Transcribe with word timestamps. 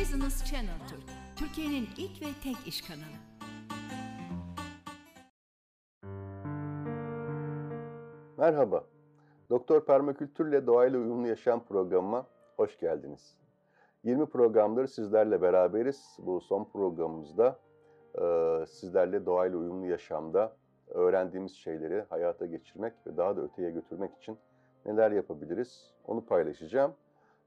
Business 0.00 0.44
Channel 0.44 0.78
Türk, 0.88 1.02
Türkiye'nin 1.36 1.88
ilk 1.98 2.22
ve 2.22 2.26
tek 2.42 2.66
iş 2.66 2.82
kanalı. 2.82 3.18
Merhaba. 8.36 8.84
Doktor 9.50 9.84
Permakültürle 9.84 10.66
Doğayla 10.66 10.98
Uyumlu 10.98 11.28
Yaşam 11.28 11.64
programıma 11.64 12.26
hoş 12.56 12.78
geldiniz. 12.78 13.36
20 14.04 14.26
programdır 14.26 14.86
sizlerle 14.86 15.42
beraberiz. 15.42 16.16
Bu 16.18 16.40
son 16.40 16.64
programımızda 16.64 17.58
e, 18.14 18.66
sizlerle 18.66 19.26
doğayla 19.26 19.58
uyumlu 19.58 19.86
yaşamda 19.86 20.56
öğrendiğimiz 20.88 21.52
şeyleri 21.52 22.04
hayata 22.10 22.46
geçirmek 22.46 22.92
ve 23.06 23.16
daha 23.16 23.36
da 23.36 23.40
öteye 23.40 23.70
götürmek 23.70 24.16
için 24.16 24.38
neler 24.86 25.10
yapabiliriz 25.10 25.94
onu 26.04 26.26
paylaşacağım. 26.26 26.94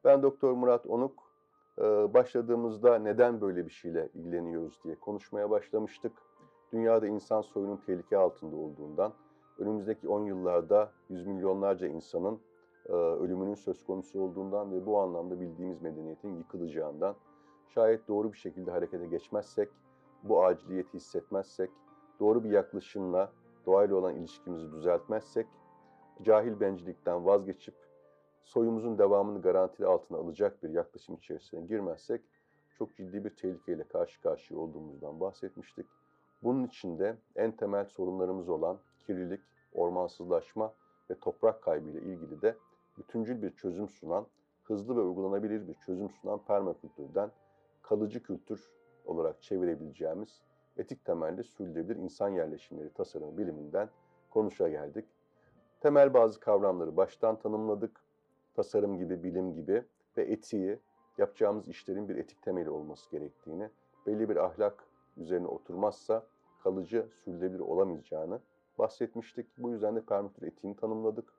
Ben 0.04 0.24
Doktor 0.24 0.54
Murat 0.54 0.86
Onuk. 0.88 1.31
E, 1.80 2.14
başladığımızda 2.14 3.00
neden 3.00 3.42
böyle 3.42 3.66
bir 3.66 3.72
şeyle 3.72 4.10
ilgileniyoruz 4.14 4.80
diye 4.84 4.96
konuşmaya 4.96 5.50
başlamıştık. 5.50 6.12
Dünyada 6.72 7.08
insan 7.08 7.42
soyunun 7.42 7.78
tehlike 7.78 8.18
altında 8.18 8.56
olduğundan, 8.56 9.14
önümüzdeki 9.58 10.08
10 10.08 10.26
yıllarda 10.26 10.92
yüz 11.10 11.28
milyonlarca 11.28 11.88
insanın 11.88 12.40
e, 12.90 12.94
ölümünün 12.94 13.56
söz 13.56 13.86
konusu 13.86 14.22
olduğundan 14.22 14.72
ve 14.72 14.86
bu 14.86 15.00
anlamda 15.00 15.40
bildiğimiz 15.40 15.82
medeniyetin 15.82 16.36
yıkılacağından, 16.36 17.16
şayet 17.68 18.08
doğru 18.08 18.34
bir 18.34 18.38
şekilde 18.38 18.72
harekete 18.72 19.08
geçmezsek, 19.08 19.70
bu 20.24 20.46
aciliyeti 20.46 20.94
hissetmezsek, 20.94 21.70
doğru 22.20 22.44
bir 22.44 22.50
yaklaşımla 22.50 23.32
doğayla 23.66 23.96
olan 23.96 24.16
ilişkimizi 24.16 24.72
düzeltmezsek, 24.72 25.48
cahil 26.22 26.60
bencillikten 26.60 27.26
vazgeçip 27.26 27.76
soyumuzun 28.44 28.98
devamını 28.98 29.42
garantili 29.42 29.88
altına 29.88 30.18
alacak 30.18 30.64
bir 30.64 30.70
yaklaşım 30.70 31.16
içerisine 31.16 31.62
girmezsek 31.62 32.22
çok 32.78 32.96
ciddi 32.96 33.26
bir 33.26 33.36
tehlikeyle 33.36 33.84
karşı 33.84 34.22
karşıya 34.22 34.60
olduğumuzdan 34.60 35.20
bahsetmiştik. 35.20 35.86
Bunun 36.44 36.64
içinde 36.64 37.18
en 37.36 37.52
temel 37.52 37.86
sorunlarımız 37.86 38.50
olan 38.50 38.78
kirlilik, 39.00 39.42
ormansızlaşma 39.74 40.74
ve 41.10 41.20
toprak 41.20 41.64
kaybı 41.64 41.90
ile 41.90 42.02
ilgili 42.02 42.42
de 42.42 42.56
bütüncül 42.98 43.42
bir 43.42 43.56
çözüm 43.56 43.90
sunan, 43.90 44.28
hızlı 44.64 44.96
ve 44.96 45.02
uygulanabilir 45.02 45.68
bir 45.68 45.74
çözüm 45.74 46.10
sunan 46.10 46.40
permakültürden 46.46 47.32
kalıcı 47.82 48.24
kültür 48.24 48.72
olarak 49.06 49.42
çevirebileceğimiz 49.42 50.42
etik 50.78 51.06
temelli 51.06 51.44
sürdürülebilir 51.44 51.96
insan 51.96 52.30
yerleşimleri 52.30 52.94
tasarımı 52.94 53.38
biliminden 53.38 53.90
konuşa 54.30 54.70
geldik. 54.70 55.06
Temel 55.80 56.14
bazı 56.14 56.40
kavramları 56.40 56.98
baştan 56.98 57.40
tanımladık. 57.40 58.02
Tasarım 58.56 58.98
gibi, 58.98 59.24
bilim 59.24 59.54
gibi 59.54 59.84
ve 60.18 60.24
etiği, 60.24 60.80
yapacağımız 61.18 61.68
işlerin 61.68 62.10
bir 62.10 62.16
etik 62.16 62.42
temeli 62.42 62.70
olması 62.70 63.12
gerektiğini, 63.12 63.70
belli 64.08 64.30
bir 64.30 64.36
ahlak 64.36 64.84
üzerine 65.18 65.48
oturmazsa 65.48 66.26
kalıcı, 66.64 67.08
sürdürülebilir 67.24 67.60
olamayacağını 67.60 68.40
bahsetmiştik. 68.78 69.48
Bu 69.58 69.72
yüzden 69.72 69.96
de 69.96 70.02
permakültür 70.02 70.48
etiğini 70.48 70.76
tanımladık. 70.76 71.34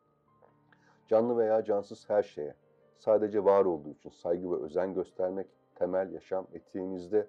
Canlı 1.09 1.37
veya 1.39 1.65
cansız 1.65 2.11
her 2.11 2.23
şeye 2.23 2.55
sadece 2.99 3.45
var 3.45 3.65
olduğu 3.65 3.91
için 3.91 4.11
saygı 4.11 4.51
ve 4.51 4.57
özen 4.57 4.95
göstermek 4.95 5.47
temel 5.75 6.13
yaşam 6.13 6.47
etiğimizde. 6.53 7.27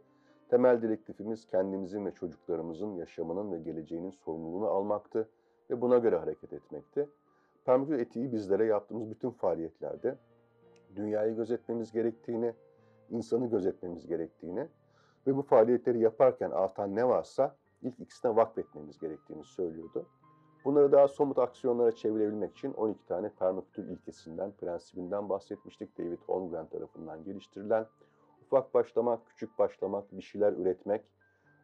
Temel 0.49 0.81
direktifimiz 0.81 1.47
kendimizin 1.47 2.05
ve 2.05 2.11
çocuklarımızın 2.11 2.95
yaşamının 2.95 3.51
ve 3.51 3.59
geleceğinin 3.59 4.11
sorumluluğunu 4.11 4.67
almaktı 4.67 5.29
ve 5.69 5.81
buna 5.81 5.97
göre 5.97 6.17
hareket 6.17 6.53
etmekti. 6.53 7.09
Permakültür 7.65 7.99
etiği 7.99 8.31
bizlere 8.31 8.65
yaptığımız 8.65 9.09
bütün 9.09 9.29
faaliyetlerde 9.29 10.17
dünyayı 10.95 11.35
gözetmemiz 11.35 11.91
gerektiğini, 11.91 12.53
insanı 13.09 13.49
gözetmemiz 13.49 14.07
gerektiğini 14.07 14.67
ve 15.27 15.35
bu 15.35 15.41
faaliyetleri 15.41 15.99
yaparken 15.99 16.51
artan 16.51 16.95
ne 16.95 17.07
varsa 17.07 17.55
ilk 17.81 17.99
ikisine 17.99 18.35
vakfetmemiz 18.35 18.99
gerektiğini 18.99 19.43
söylüyordu. 19.43 20.05
Bunları 20.65 20.91
daha 20.91 21.07
somut 21.07 21.37
aksiyonlara 21.37 21.91
çevirebilmek 21.91 22.51
için 22.51 22.73
12 22.73 23.05
tane 23.05 23.29
permakültür 23.29 23.87
ilkesinden, 23.87 24.51
prensibinden 24.51 25.29
bahsetmiştik. 25.29 25.97
David 25.97 26.19
Holmgren 26.25 26.67
tarafından 26.67 27.23
geliştirilen 27.23 27.85
ufak 28.45 28.73
başlamak, 28.73 29.25
küçük 29.27 29.59
başlamak, 29.59 30.17
bir 30.17 30.21
şeyler 30.21 30.53
üretmek, 30.53 31.05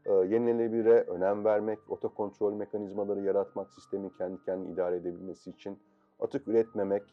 e, 0.06 0.14
yenilenebilire 0.14 1.02
önem 1.02 1.46
vermek, 1.46 1.80
otokontrol 1.90 2.54
mekanizmaları 2.54 3.22
yaratmak, 3.22 3.72
sistemin 3.74 4.10
kendi 4.10 4.44
kendini 4.44 4.74
idare 4.74 4.96
edebilmesi 4.96 5.50
için 5.50 5.80
atık 6.20 6.48
üretmemek, 6.48 7.04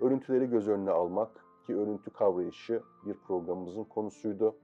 örüntüleri 0.00 0.50
göz 0.50 0.68
önüne 0.68 0.90
almak 0.90 1.44
ki 1.66 1.76
örüntü 1.76 2.10
kavrayışı 2.10 2.82
bir 3.06 3.14
programımızın 3.14 3.84
konusuydu. 3.84 4.56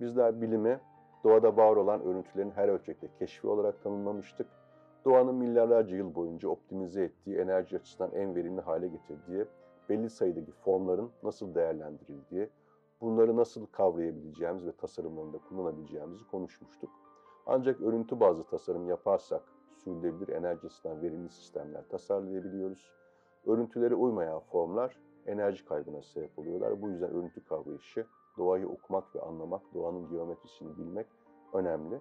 Bizler 0.00 0.40
bilimi 0.40 0.80
doğada 1.24 1.56
var 1.56 1.76
olan 1.76 2.02
örüntülerin 2.02 2.50
her 2.50 2.68
ölçekte 2.68 3.08
keşfi 3.18 3.46
olarak 3.46 3.82
tanımlamıştık. 3.82 4.46
Doğanın 5.04 5.34
milyarlarca 5.34 5.96
yıl 5.96 6.14
boyunca 6.14 6.48
optimize 6.48 7.02
ettiği, 7.02 7.36
enerji 7.36 7.76
açısından 7.76 8.10
en 8.12 8.34
verimli 8.34 8.60
hale 8.60 8.88
getirdiği, 8.88 9.44
belli 9.88 10.10
sayıdaki 10.10 10.52
formların 10.52 11.10
nasıl 11.22 11.54
değerlendirildiği, 11.54 12.48
bunları 13.00 13.36
nasıl 13.36 13.66
kavrayabileceğimiz 13.66 14.66
ve 14.66 14.72
tasarımlarında 14.72 15.38
kullanabileceğimizi 15.38 16.26
konuşmuştuk. 16.26 16.90
Ancak 17.46 17.80
örüntü 17.80 18.20
bazlı 18.20 18.44
tasarım 18.44 18.88
yaparsak 18.88 19.42
sürdürülebilir 19.74 20.28
enerji 20.28 20.66
açısından 20.66 21.02
verimli 21.02 21.28
sistemler 21.28 21.88
tasarlayabiliyoruz. 21.88 22.92
Örüntülere 23.46 23.94
uymayan 23.94 24.40
formlar 24.40 24.98
enerji 25.26 25.64
kaybına 25.64 26.02
sebep 26.02 26.38
oluyorlar. 26.38 26.82
Bu 26.82 26.88
yüzden 26.88 27.10
örüntü 27.10 27.44
kavrayışı, 27.44 28.06
doğayı 28.38 28.68
okumak 28.68 29.14
ve 29.14 29.20
anlamak, 29.20 29.62
doğanın 29.74 30.08
geometrisini 30.08 30.78
bilmek 30.78 31.06
önemli. 31.52 32.00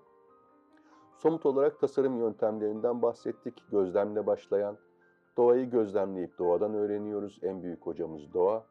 Somut 1.17 1.45
olarak 1.45 1.79
tasarım 1.79 2.19
yöntemlerinden 2.19 3.01
bahsettik. 3.01 3.63
Gözlemle 3.71 4.27
başlayan, 4.27 4.77
doğayı 5.37 5.69
gözlemleyip 5.69 6.37
doğadan 6.37 6.73
öğreniyoruz. 6.73 7.39
En 7.43 7.63
büyük 7.63 7.85
hocamız 7.85 8.33
doğa. 8.33 8.65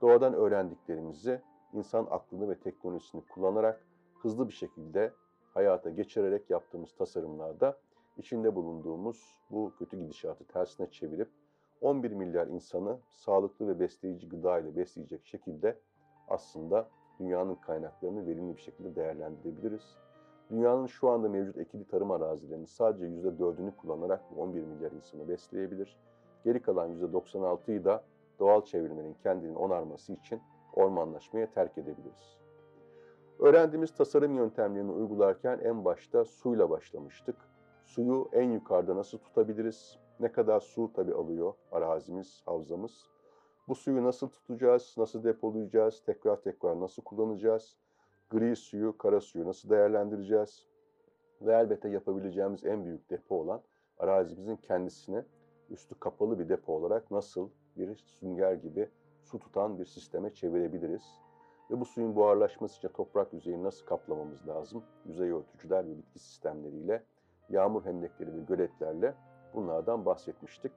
Doğadan 0.00 0.34
öğrendiklerimizi 0.34 1.42
insan 1.72 2.06
aklını 2.10 2.48
ve 2.48 2.58
teknolojisini 2.58 3.22
kullanarak 3.26 3.84
hızlı 4.22 4.48
bir 4.48 4.52
şekilde 4.52 5.12
hayata 5.54 5.90
geçirerek 5.90 6.50
yaptığımız 6.50 6.94
tasarımlarda 6.94 7.78
içinde 8.16 8.54
bulunduğumuz 8.54 9.38
bu 9.50 9.72
kötü 9.78 9.96
gidişatı 9.96 10.44
tersine 10.44 10.90
çevirip 10.90 11.28
11 11.80 12.10
milyar 12.10 12.46
insanı 12.46 12.98
sağlıklı 13.10 13.68
ve 13.68 13.80
besleyici 13.80 14.28
gıda 14.28 14.58
ile 14.58 14.76
besleyecek 14.76 15.26
şekilde 15.26 15.78
aslında 16.28 16.88
dünyanın 17.20 17.54
kaynaklarını 17.54 18.26
verimli 18.26 18.56
bir 18.56 18.60
şekilde 18.60 18.96
değerlendirebiliriz. 18.96 19.96
Dünyanın 20.50 20.86
şu 20.86 21.08
anda 21.10 21.28
mevcut 21.28 21.58
ekili 21.58 21.84
tarım 21.84 22.10
arazilerinin 22.10 22.64
sadece 22.64 23.06
%4'ünü 23.06 23.76
kullanarak 23.76 24.20
bu 24.30 24.42
11 24.42 24.62
milyar 24.62 24.92
insanı 24.92 25.28
besleyebilir. 25.28 25.96
Geri 26.44 26.62
kalan 26.62 26.90
%96'yı 26.98 27.84
da 27.84 28.04
doğal 28.38 28.64
çevirmenin 28.64 29.14
kendini 29.22 29.56
onarması 29.56 30.12
için 30.12 30.40
ormanlaşmaya 30.74 31.50
terk 31.50 31.78
edebiliriz. 31.78 32.39
Öğrendiğimiz 33.40 33.94
tasarım 33.94 34.36
yöntemlerini 34.36 34.92
uygularken 34.92 35.58
en 35.64 35.84
başta 35.84 36.24
suyla 36.24 36.70
başlamıştık. 36.70 37.36
Suyu 37.84 38.28
en 38.32 38.50
yukarıda 38.50 38.96
nasıl 38.96 39.18
tutabiliriz? 39.18 39.98
Ne 40.20 40.32
kadar 40.32 40.60
su 40.60 40.92
tabi 40.92 41.14
alıyor 41.14 41.54
arazimiz, 41.72 42.42
havzamız? 42.44 43.06
Bu 43.68 43.74
suyu 43.74 44.04
nasıl 44.04 44.28
tutacağız, 44.28 44.94
nasıl 44.98 45.24
depolayacağız, 45.24 46.02
tekrar 46.06 46.42
tekrar 46.42 46.80
nasıl 46.80 47.02
kullanacağız? 47.02 47.76
Gri 48.30 48.56
suyu, 48.56 48.98
kara 48.98 49.20
suyu 49.20 49.46
nasıl 49.46 49.70
değerlendireceğiz? 49.70 50.66
Ve 51.42 51.52
elbette 51.52 51.88
yapabileceğimiz 51.88 52.64
en 52.64 52.84
büyük 52.84 53.10
depo 53.10 53.34
olan 53.34 53.62
arazimizin 53.98 54.56
kendisine 54.56 55.24
üstü 55.70 56.00
kapalı 56.00 56.38
bir 56.38 56.48
depo 56.48 56.72
olarak 56.72 57.10
nasıl 57.10 57.50
bir 57.76 57.96
sünger 57.96 58.52
gibi 58.52 58.88
su 59.22 59.38
tutan 59.38 59.78
bir 59.78 59.84
sisteme 59.84 60.34
çevirebiliriz? 60.34 61.29
Ve 61.70 61.80
bu 61.80 61.84
suyun 61.84 62.16
buharlaşması 62.16 62.78
için 62.78 62.88
toprak 62.88 63.32
yüzeyini 63.32 63.64
nasıl 63.64 63.86
kaplamamız 63.86 64.48
lazım? 64.48 64.82
Yüzey 65.06 65.30
örtücüler 65.30 65.86
ve 65.86 65.98
bitki 65.98 66.18
sistemleriyle, 66.18 67.02
yağmur 67.48 67.84
hendekleri 67.84 68.34
ve 68.34 68.40
göletlerle 68.40 69.14
bunlardan 69.54 70.06
bahsetmiştik. 70.06 70.72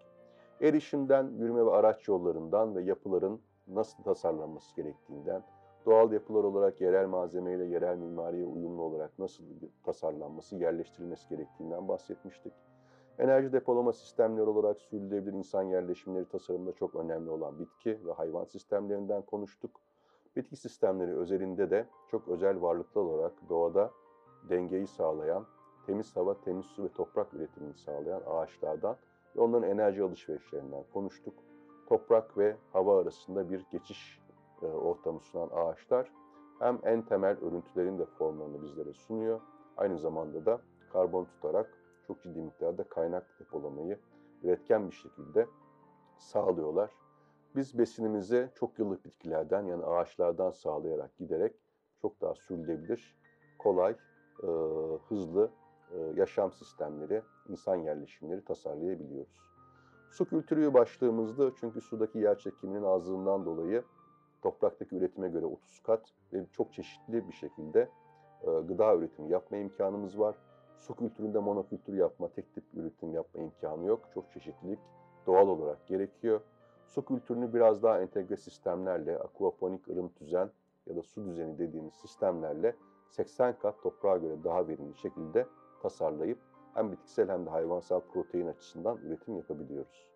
Erişimden, 0.61 1.31
yürüme 1.37 1.65
ve 1.65 1.71
araç 1.71 2.07
yollarından 2.07 2.75
ve 2.75 2.81
yapıların 2.81 3.41
nasıl 3.67 4.03
tasarlanması 4.03 4.75
gerektiğinden, 4.75 5.43
doğal 5.85 6.11
yapılar 6.11 6.43
olarak 6.43 6.81
yerel 6.81 7.07
malzemeyle 7.07 7.65
yerel 7.65 7.97
mimariye 7.97 8.45
uyumlu 8.45 8.81
olarak 8.81 9.19
nasıl 9.19 9.43
tasarlanması, 9.83 10.55
yerleştirilmesi 10.55 11.29
gerektiğinden 11.29 11.87
bahsetmiştik. 11.87 12.53
Enerji 13.19 13.53
depolama 13.53 13.93
sistemleri 13.93 14.45
olarak 14.45 14.81
sürdürülebilir 14.81 15.33
insan 15.33 15.63
yerleşimleri 15.63 16.25
tasarımında 16.25 16.71
çok 16.73 16.95
önemli 16.95 17.29
olan 17.29 17.59
bitki 17.59 18.05
ve 18.05 18.11
hayvan 18.11 18.45
sistemlerinden 18.45 19.21
konuştuk. 19.21 19.71
Bitki 20.35 20.55
sistemleri 20.55 21.15
özelinde 21.15 21.69
de 21.69 21.87
çok 22.11 22.27
özel 22.27 22.61
varlıklar 22.61 23.01
olarak 23.01 23.33
doğada 23.49 23.91
dengeyi 24.49 24.87
sağlayan, 24.87 25.45
temiz 25.85 26.15
hava, 26.15 26.41
temiz 26.41 26.65
su 26.65 26.83
ve 26.83 26.89
toprak 26.89 27.33
üretimini 27.33 27.73
sağlayan 27.73 28.21
ağaçlardan 28.27 28.97
ve 29.35 29.41
onların 29.41 29.69
enerji 29.69 30.03
alışverişlerinden 30.03 30.83
konuştuk. 30.93 31.33
Toprak 31.89 32.37
ve 32.37 32.57
hava 32.73 33.01
arasında 33.01 33.49
bir 33.49 33.65
geçiş 33.71 34.19
e, 34.61 34.65
ortamı 34.65 35.19
sunan 35.19 35.49
ağaçlar 35.53 36.11
hem 36.59 36.79
en 36.83 37.01
temel 37.01 37.37
örüntülerin 37.37 37.99
de 37.99 38.05
formlarını 38.05 38.61
bizlere 38.63 38.93
sunuyor. 38.93 39.41
Aynı 39.77 39.99
zamanda 39.99 40.45
da 40.45 40.61
karbon 40.93 41.25
tutarak 41.25 41.77
çok 42.07 42.23
ciddi 42.23 42.41
miktarda 42.41 42.83
kaynak 42.83 43.39
depolamayı 43.39 43.99
üretken 44.43 44.87
bir 44.87 44.95
şekilde 44.95 45.47
sağlıyorlar. 46.17 47.02
Biz 47.55 47.77
besinimizi 47.77 48.49
çok 48.55 48.79
yıllık 48.79 49.05
bitkilerden 49.05 49.65
yani 49.65 49.85
ağaçlardan 49.85 50.51
sağlayarak 50.51 51.17
giderek 51.17 51.55
çok 52.01 52.21
daha 52.21 52.35
sürdürülebilir, 52.35 53.15
kolay, 53.59 53.95
e, 54.43 54.47
hızlı 55.09 55.51
e, 55.91 55.97
yaşam 56.15 56.53
sistemleri, 56.53 57.21
insan 57.49 57.75
yerleşimleri 57.75 58.45
tasarlayabiliyoruz. 58.45 59.41
Su 60.09 60.25
kültürü 60.25 60.73
başlığımızda 60.73 61.51
çünkü 61.55 61.81
sudaki 61.81 62.19
yer 62.19 62.37
çekiminin 62.37 62.83
azlığından 62.83 63.45
dolayı 63.45 63.83
topraktaki 64.41 64.95
üretime 64.95 65.29
göre 65.29 65.45
30 65.45 65.79
kat 65.79 66.13
ve 66.33 66.45
çok 66.51 66.73
çeşitli 66.73 67.27
bir 67.27 67.33
şekilde 67.33 67.89
e, 68.41 68.45
gıda 68.45 68.95
üretimi 68.95 69.29
yapma 69.29 69.57
imkanımız 69.57 70.19
var. 70.19 70.35
Su 70.77 70.95
kültüründe 70.95 71.39
monokültür 71.39 71.93
yapma, 71.93 72.29
tek 72.29 72.53
tip 72.53 72.63
üretim 72.73 73.13
yapma 73.13 73.41
imkanı 73.41 73.85
yok. 73.85 73.99
Çok 74.13 74.31
çeşitlilik 74.31 74.79
doğal 75.27 75.47
olarak 75.47 75.87
gerekiyor. 75.87 76.41
Su 76.87 77.05
kültürünü 77.05 77.53
biraz 77.53 77.83
daha 77.83 78.01
entegre 78.01 78.37
sistemlerle, 78.37 79.19
aquaponik 79.19 79.87
ırım 79.87 80.11
düzen 80.19 80.51
ya 80.85 80.95
da 80.95 81.03
su 81.03 81.25
düzeni 81.25 81.59
dediğimiz 81.59 81.93
sistemlerle 81.93 82.75
80 83.09 83.59
kat 83.59 83.81
toprağa 83.83 84.17
göre 84.17 84.43
daha 84.43 84.67
verimli 84.67 84.95
şekilde 84.95 85.47
tasarlayıp 85.81 86.37
hem 86.73 86.91
bitkisel 86.91 87.29
hem 87.29 87.45
de 87.45 87.49
hayvansal 87.49 87.99
protein 87.99 88.47
açısından 88.47 88.97
üretim 88.97 89.35
yapabiliyoruz. 89.35 90.07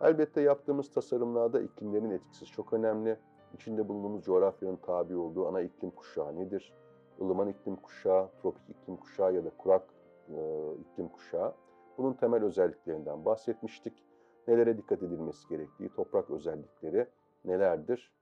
Elbette 0.00 0.40
yaptığımız 0.40 0.90
tasarımlarda 0.92 1.60
iklimlerin 1.60 2.10
etkisi 2.10 2.46
çok 2.46 2.72
önemli. 2.72 3.16
İçinde 3.54 3.88
bulunduğumuz 3.88 4.24
coğrafyanın 4.24 4.76
tabi 4.76 5.16
olduğu 5.16 5.48
ana 5.48 5.60
iklim 5.60 5.90
kuşağı 5.90 6.36
nedir? 6.36 6.72
ılıman 7.20 7.48
iklim 7.48 7.76
kuşağı, 7.76 8.28
tropik 8.42 8.70
iklim 8.70 8.96
kuşağı 8.96 9.34
ya 9.34 9.44
da 9.44 9.50
kurak 9.58 9.82
e, 10.28 10.72
iklim 10.80 11.08
kuşağı. 11.08 11.54
Bunun 11.98 12.12
temel 12.12 12.44
özelliklerinden 12.44 13.24
bahsetmiştik. 13.24 14.04
Nelere 14.50 14.76
dikkat 14.76 15.02
edilmesi 15.02 15.48
gerektiği, 15.48 15.88
toprak 15.88 16.30
özellikleri 16.30 17.06
nelerdir 17.44 18.12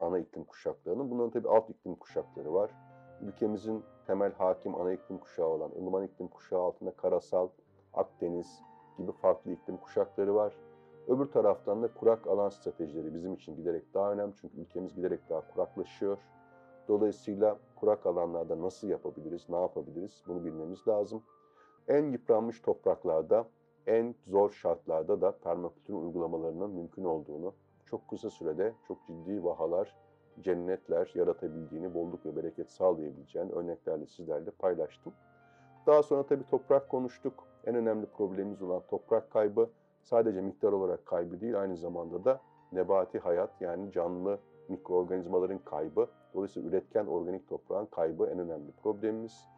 ana 0.00 0.18
iklim 0.18 0.44
kuşaklarının. 0.44 1.10
Bunların 1.10 1.30
tabii 1.30 1.48
alt 1.48 1.70
iklim 1.70 1.94
kuşakları 1.94 2.54
var. 2.54 2.70
Ülkemizin 3.22 3.84
temel 4.06 4.32
hakim 4.32 4.74
ana 4.74 4.92
iklim 4.92 5.18
kuşağı 5.18 5.46
olan 5.46 5.70
ılıman 5.70 6.04
iklim 6.04 6.28
kuşağı 6.28 6.60
altında 6.60 6.90
karasal, 6.90 7.48
Akdeniz 7.94 8.62
gibi 8.98 9.12
farklı 9.12 9.52
iklim 9.52 9.76
kuşakları 9.76 10.34
var. 10.34 10.54
Öbür 11.08 11.26
taraftan 11.26 11.82
da 11.82 11.94
kurak 11.94 12.26
alan 12.26 12.48
stratejileri 12.48 13.14
bizim 13.14 13.34
için 13.34 13.56
giderek 13.56 13.94
daha 13.94 14.12
önemli 14.12 14.34
çünkü 14.40 14.60
ülkemiz 14.60 14.94
giderek 14.94 15.20
daha 15.28 15.48
kuraklaşıyor. 15.54 16.18
Dolayısıyla 16.88 17.58
kurak 17.76 18.06
alanlarda 18.06 18.62
nasıl 18.62 18.88
yapabiliriz, 18.88 19.48
ne 19.48 19.60
yapabiliriz 19.60 20.24
bunu 20.28 20.44
bilmemiz 20.44 20.88
lazım. 20.88 21.22
En 21.88 22.12
yıpranmış 22.12 22.60
topraklarda, 22.60 23.46
en 23.86 24.14
zor 24.26 24.50
şartlarda 24.50 25.20
da 25.20 25.32
permakültürün 25.38 25.98
uygulamalarının 25.98 26.70
mümkün 26.70 27.04
olduğunu, 27.04 27.54
çok 27.86 28.08
kısa 28.08 28.30
sürede 28.30 28.72
çok 28.88 29.06
ciddi 29.06 29.44
vahalar, 29.44 29.94
cennetler 30.40 31.12
yaratabildiğini, 31.14 31.94
bolluk 31.94 32.26
ve 32.26 32.36
bereket 32.36 32.70
sağlayabileceğini 32.70 33.52
örneklerle 33.52 34.06
sizlerle 34.06 34.50
paylaştım. 34.50 35.12
Daha 35.86 36.02
sonra 36.02 36.22
tabii 36.22 36.46
toprak 36.46 36.88
konuştuk. 36.88 37.44
En 37.64 37.74
önemli 37.74 38.06
problemimiz 38.06 38.62
olan 38.62 38.82
toprak 38.88 39.30
kaybı 39.30 39.70
sadece 40.02 40.40
miktar 40.40 40.72
olarak 40.72 41.06
kaybı 41.06 41.40
değil, 41.40 41.60
aynı 41.60 41.76
zamanda 41.76 42.24
da 42.24 42.40
nebati 42.72 43.18
hayat 43.18 43.60
yani 43.60 43.92
canlı 43.92 44.38
mikroorganizmaların 44.68 45.58
kaybı, 45.58 46.08
dolayısıyla 46.34 46.68
üretken 46.68 47.06
organik 47.06 47.48
toprağın 47.48 47.86
kaybı 47.86 48.26
en 48.26 48.38
önemli 48.38 48.72
problemimiz. 48.72 49.48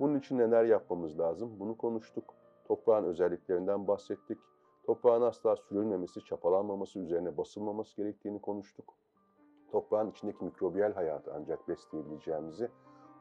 Bunun 0.00 0.18
için 0.18 0.38
neler 0.38 0.64
yapmamız 0.64 1.18
lazım? 1.18 1.50
Bunu 1.60 1.76
konuştuk. 1.76 2.37
Toprağın 2.68 3.04
özelliklerinden 3.04 3.88
bahsettik. 3.88 4.38
Toprağın 4.84 5.22
asla 5.22 5.56
sürülmemesi, 5.56 6.24
çapalanmaması, 6.24 6.98
üzerine 6.98 7.36
basılmaması 7.36 7.96
gerektiğini 7.96 8.40
konuştuk. 8.40 8.94
Toprağın 9.72 10.10
içindeki 10.10 10.44
mikrobiyal 10.44 10.92
hayatı 10.92 11.34
ancak 11.34 11.68
besleyebileceğimizi, 11.68 12.68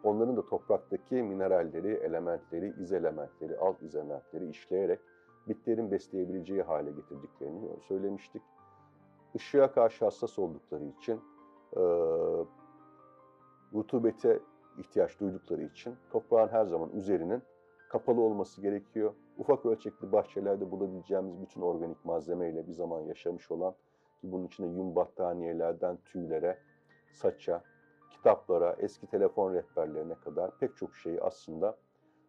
onların 0.04 0.38
da 0.38 0.46
topraktaki 0.46 1.16
mineralleri, 1.16 1.94
elementleri, 1.94 2.74
iz 2.80 2.94
elementleri, 2.94 3.58
alt 3.58 3.82
iz 3.82 3.96
elementleri 3.96 4.50
işleyerek 4.50 5.00
bitlerin 5.48 5.92
besleyebileceği 5.92 6.62
hale 6.62 6.92
getirdiklerini 6.92 7.82
söylemiştik. 7.82 8.42
Işığa 9.34 9.72
karşı 9.72 10.06
hassas 10.06 10.40
oldukları 10.40 10.84
için 10.84 11.22
e, 11.76 11.82
rutubete 13.74 14.40
ihtiyaç 14.78 15.20
duydukları 15.20 15.64
için 15.64 15.96
toprağın 16.12 16.48
her 16.48 16.66
zaman 16.66 16.90
üzerinin 16.90 17.44
kapalı 17.90 18.22
olması 18.22 18.62
gerekiyor. 18.62 19.14
Ufak 19.38 19.66
ölçekli 19.66 20.12
bahçelerde 20.12 20.72
bulabileceğimiz 20.72 21.42
bütün 21.42 21.62
organik 21.62 22.06
malzemeyle 22.06 22.68
bir 22.68 22.74
zaman 22.74 23.02
yaşamış 23.02 23.52
olan 23.52 23.72
ki 24.22 24.32
bunun 24.32 24.48
içinde 24.48 24.68
yün 24.68 24.96
battaniyelerden 24.96 25.98
tüylere, 26.06 26.58
saça, 27.12 27.64
kitaplara, 28.12 28.76
eski 28.80 29.08
telefon 29.08 29.54
rehberlerine 29.54 30.16
kadar 30.16 30.58
pek 30.58 30.78
çok 30.78 30.96
şeyi 30.96 31.22
aslında 31.22 31.78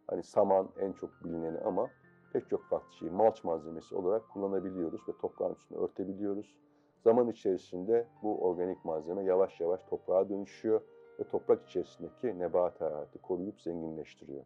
hani 0.07 0.23
saman 0.23 0.69
en 0.81 0.93
çok 0.93 1.11
bilineni 1.25 1.59
ama 1.59 1.91
pek 2.33 2.49
çok 2.49 2.65
farklı 2.65 2.93
şeyi 2.93 3.11
malç 3.11 3.45
malzemesi 3.45 3.97
olarak 3.97 4.29
kullanabiliyoruz 4.29 5.09
ve 5.09 5.13
toprağın 5.21 5.55
üstünü 5.55 5.79
örtebiliyoruz. 5.79 6.57
Zaman 7.05 7.29
içerisinde 7.29 8.07
bu 8.23 8.45
organik 8.45 8.85
malzeme 8.85 9.25
yavaş 9.25 9.61
yavaş 9.61 9.85
toprağa 9.85 10.29
dönüşüyor 10.29 10.81
ve 11.21 11.25
toprak 11.25 11.69
içerisindeki 11.69 12.39
nebat 12.39 12.81
hayatı 12.81 13.19
koruyup 13.19 13.61
zenginleştiriyor. 13.61 14.45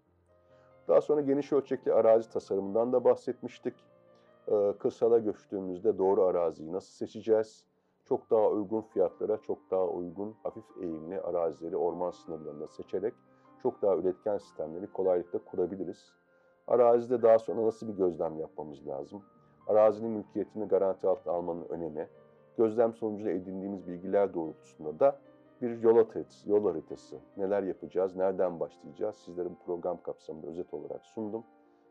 Daha 0.88 1.00
sonra 1.00 1.20
geniş 1.20 1.52
ölçekli 1.52 1.92
arazi 1.92 2.30
tasarımından 2.30 2.92
da 2.92 3.04
bahsetmiştik. 3.04 3.74
Ee, 4.48 4.72
kırsala 4.78 5.18
göçtüğümüzde 5.18 5.98
doğru 5.98 6.22
araziyi 6.22 6.72
nasıl 6.72 6.92
seçeceğiz? 6.92 7.66
Çok 8.04 8.30
daha 8.30 8.48
uygun 8.48 8.80
fiyatlara, 8.80 9.36
çok 9.36 9.58
daha 9.70 9.86
uygun, 9.86 10.34
hafif 10.42 10.64
eğimli 10.80 11.20
arazileri 11.20 11.76
orman 11.76 12.10
sınırlarında 12.10 12.68
seçerek 12.68 13.14
çok 13.62 13.82
daha 13.82 13.96
üretken 13.96 14.38
sistemleri 14.38 14.86
kolaylıkla 14.86 15.38
kurabiliriz. 15.38 16.12
Arazide 16.66 17.22
daha 17.22 17.38
sonra 17.38 17.66
nasıl 17.66 17.88
bir 17.88 17.92
gözlem 17.92 18.38
yapmamız 18.38 18.86
lazım? 18.86 19.22
Arazinin 19.66 20.10
mülkiyetini 20.10 20.68
garanti 20.68 21.08
altına 21.08 21.32
almanın 21.32 21.64
önemi, 21.68 22.08
gözlem 22.58 22.94
sonucunda 22.94 23.30
edindiğimiz 23.30 23.88
bilgiler 23.88 24.34
doğrultusunda 24.34 25.00
da 25.00 25.18
bir 25.62 25.82
yol 25.82 25.96
haritası, 25.96 26.50
yol 26.50 26.64
haritası. 26.64 27.20
Neler 27.36 27.62
yapacağız, 27.62 28.16
nereden 28.16 28.60
başlayacağız 28.60 29.16
sizlere 29.16 29.50
bu 29.50 29.58
program 29.66 30.02
kapsamında 30.02 30.46
özet 30.46 30.74
olarak 30.74 31.04
sundum. 31.04 31.44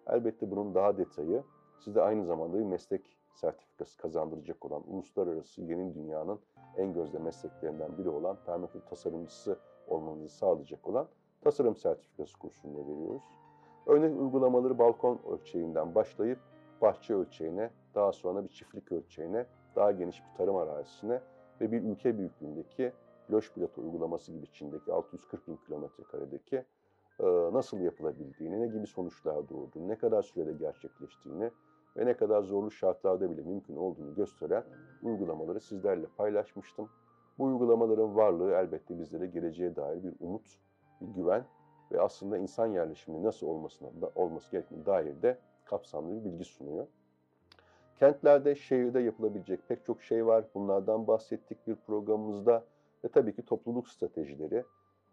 Elbette 0.07 0.51
bunun 0.51 0.75
daha 0.75 0.97
detayı 0.97 1.43
size 1.79 2.01
aynı 2.01 2.25
zamanda 2.25 2.59
bir 2.59 2.63
meslek 2.63 3.17
sertifikası 3.33 3.97
kazandıracak 3.97 4.65
olan 4.65 4.83
uluslararası 4.87 5.61
yeni 5.61 5.95
dünyanın 5.95 6.39
en 6.77 6.93
gözde 6.93 7.19
mesleklerinden 7.19 7.97
biri 7.97 8.09
olan 8.09 8.37
permakültür 8.45 8.87
tasarımcısı 8.87 9.59
olmanızı 9.87 10.29
sağlayacak 10.29 10.87
olan 10.87 11.07
tasarım 11.41 11.75
sertifikası 11.75 12.39
kursunda 12.39 12.87
veriyoruz. 12.87 13.23
Örnek 13.87 14.19
uygulamaları 14.19 14.79
balkon 14.79 15.19
ölçeğinden 15.31 15.95
başlayıp 15.95 16.39
bahçe 16.81 17.13
ölçeğine, 17.13 17.69
daha 17.95 18.11
sonra 18.11 18.43
bir 18.43 18.49
çiftlik 18.49 18.91
ölçeğine, 18.91 19.45
daha 19.75 19.91
geniş 19.91 20.23
bir 20.23 20.37
tarım 20.37 20.55
arazisine 20.55 21.21
ve 21.61 21.71
bir 21.71 21.83
ülke 21.83 22.17
büyüklüğündeki 22.17 22.91
Loş 23.31 23.53
Plato 23.53 23.81
uygulaması 23.81 24.31
gibi 24.31 24.47
Çin'deki 24.51 24.91
640 24.91 25.47
bin 25.47 25.55
kilometre 25.55 26.03
karedeki 26.03 26.65
e, 27.19 27.25
nasıl 27.53 27.79
yapılabildiğini, 27.79 28.61
ne 28.61 28.67
gibi 28.67 28.87
sonuçlar 28.87 29.49
doğurduğunu, 29.49 29.87
ne 29.87 29.97
kadar 29.97 30.21
sürede 30.21 30.53
gerçekleştiğini 30.53 31.51
ve 31.97 32.05
ne 32.05 32.17
kadar 32.17 32.41
zorlu 32.43 32.71
şartlarda 32.71 33.31
bile 33.31 33.41
mümkün 33.41 33.75
olduğunu 33.75 34.15
gösteren 34.15 34.63
uygulamaları 35.03 35.59
sizlerle 35.61 36.05
paylaşmıştım. 36.17 36.89
Bu 37.37 37.43
uygulamaların 37.43 38.15
varlığı 38.15 38.51
elbette 38.51 38.99
bizlere 38.99 39.27
geleceğe 39.27 39.75
dair 39.75 40.03
bir 40.03 40.13
umut, 40.19 40.59
bir 41.01 41.07
güven 41.07 41.45
ve 41.91 42.01
aslında 42.01 42.37
insan 42.37 42.67
yerleşiminin 42.67 43.23
nasıl 43.23 43.47
olmasına 43.47 43.89
olması 44.15 44.51
gerektiğine 44.51 44.85
dair 44.85 45.21
de 45.21 45.37
kapsamlı 45.65 46.19
bir 46.19 46.31
bilgi 46.31 46.45
sunuyor. 46.45 46.87
Kentlerde, 47.99 48.55
şehirde 48.55 48.99
yapılabilecek 48.99 49.67
pek 49.67 49.85
çok 49.85 50.01
şey 50.01 50.25
var. 50.25 50.45
Bunlardan 50.55 51.07
bahsettik 51.07 51.67
bir 51.67 51.75
programımızda 51.75 52.63
ve 53.05 53.09
tabii 53.09 53.35
ki 53.35 53.45
topluluk 53.45 53.87
stratejileri. 53.87 54.63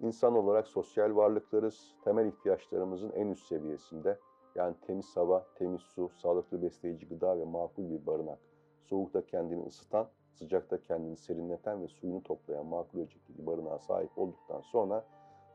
İnsan 0.00 0.36
olarak 0.36 0.66
sosyal 0.66 1.16
varlıklarız. 1.16 1.96
Temel 2.04 2.26
ihtiyaçlarımızın 2.26 3.10
en 3.10 3.26
üst 3.28 3.46
seviyesinde 3.46 4.18
yani 4.54 4.74
temiz 4.86 5.16
hava, 5.16 5.46
temiz 5.54 5.80
su, 5.80 6.08
sağlıklı 6.08 6.62
besleyici 6.62 7.08
gıda 7.08 7.38
ve 7.38 7.44
makul 7.44 7.90
bir 7.90 8.06
barınak. 8.06 8.38
Soğukta 8.84 9.26
kendini 9.26 9.66
ısıtan, 9.66 10.08
sıcakta 10.32 10.82
kendini 10.82 11.16
serinleten 11.16 11.82
ve 11.82 11.88
suyunu 11.88 12.22
toplayan 12.22 12.66
makul 12.66 13.00
ölçekli 13.00 13.38
bir 13.38 13.46
barınağa 13.46 13.78
sahip 13.78 14.18
olduktan 14.18 14.60
sonra 14.60 15.04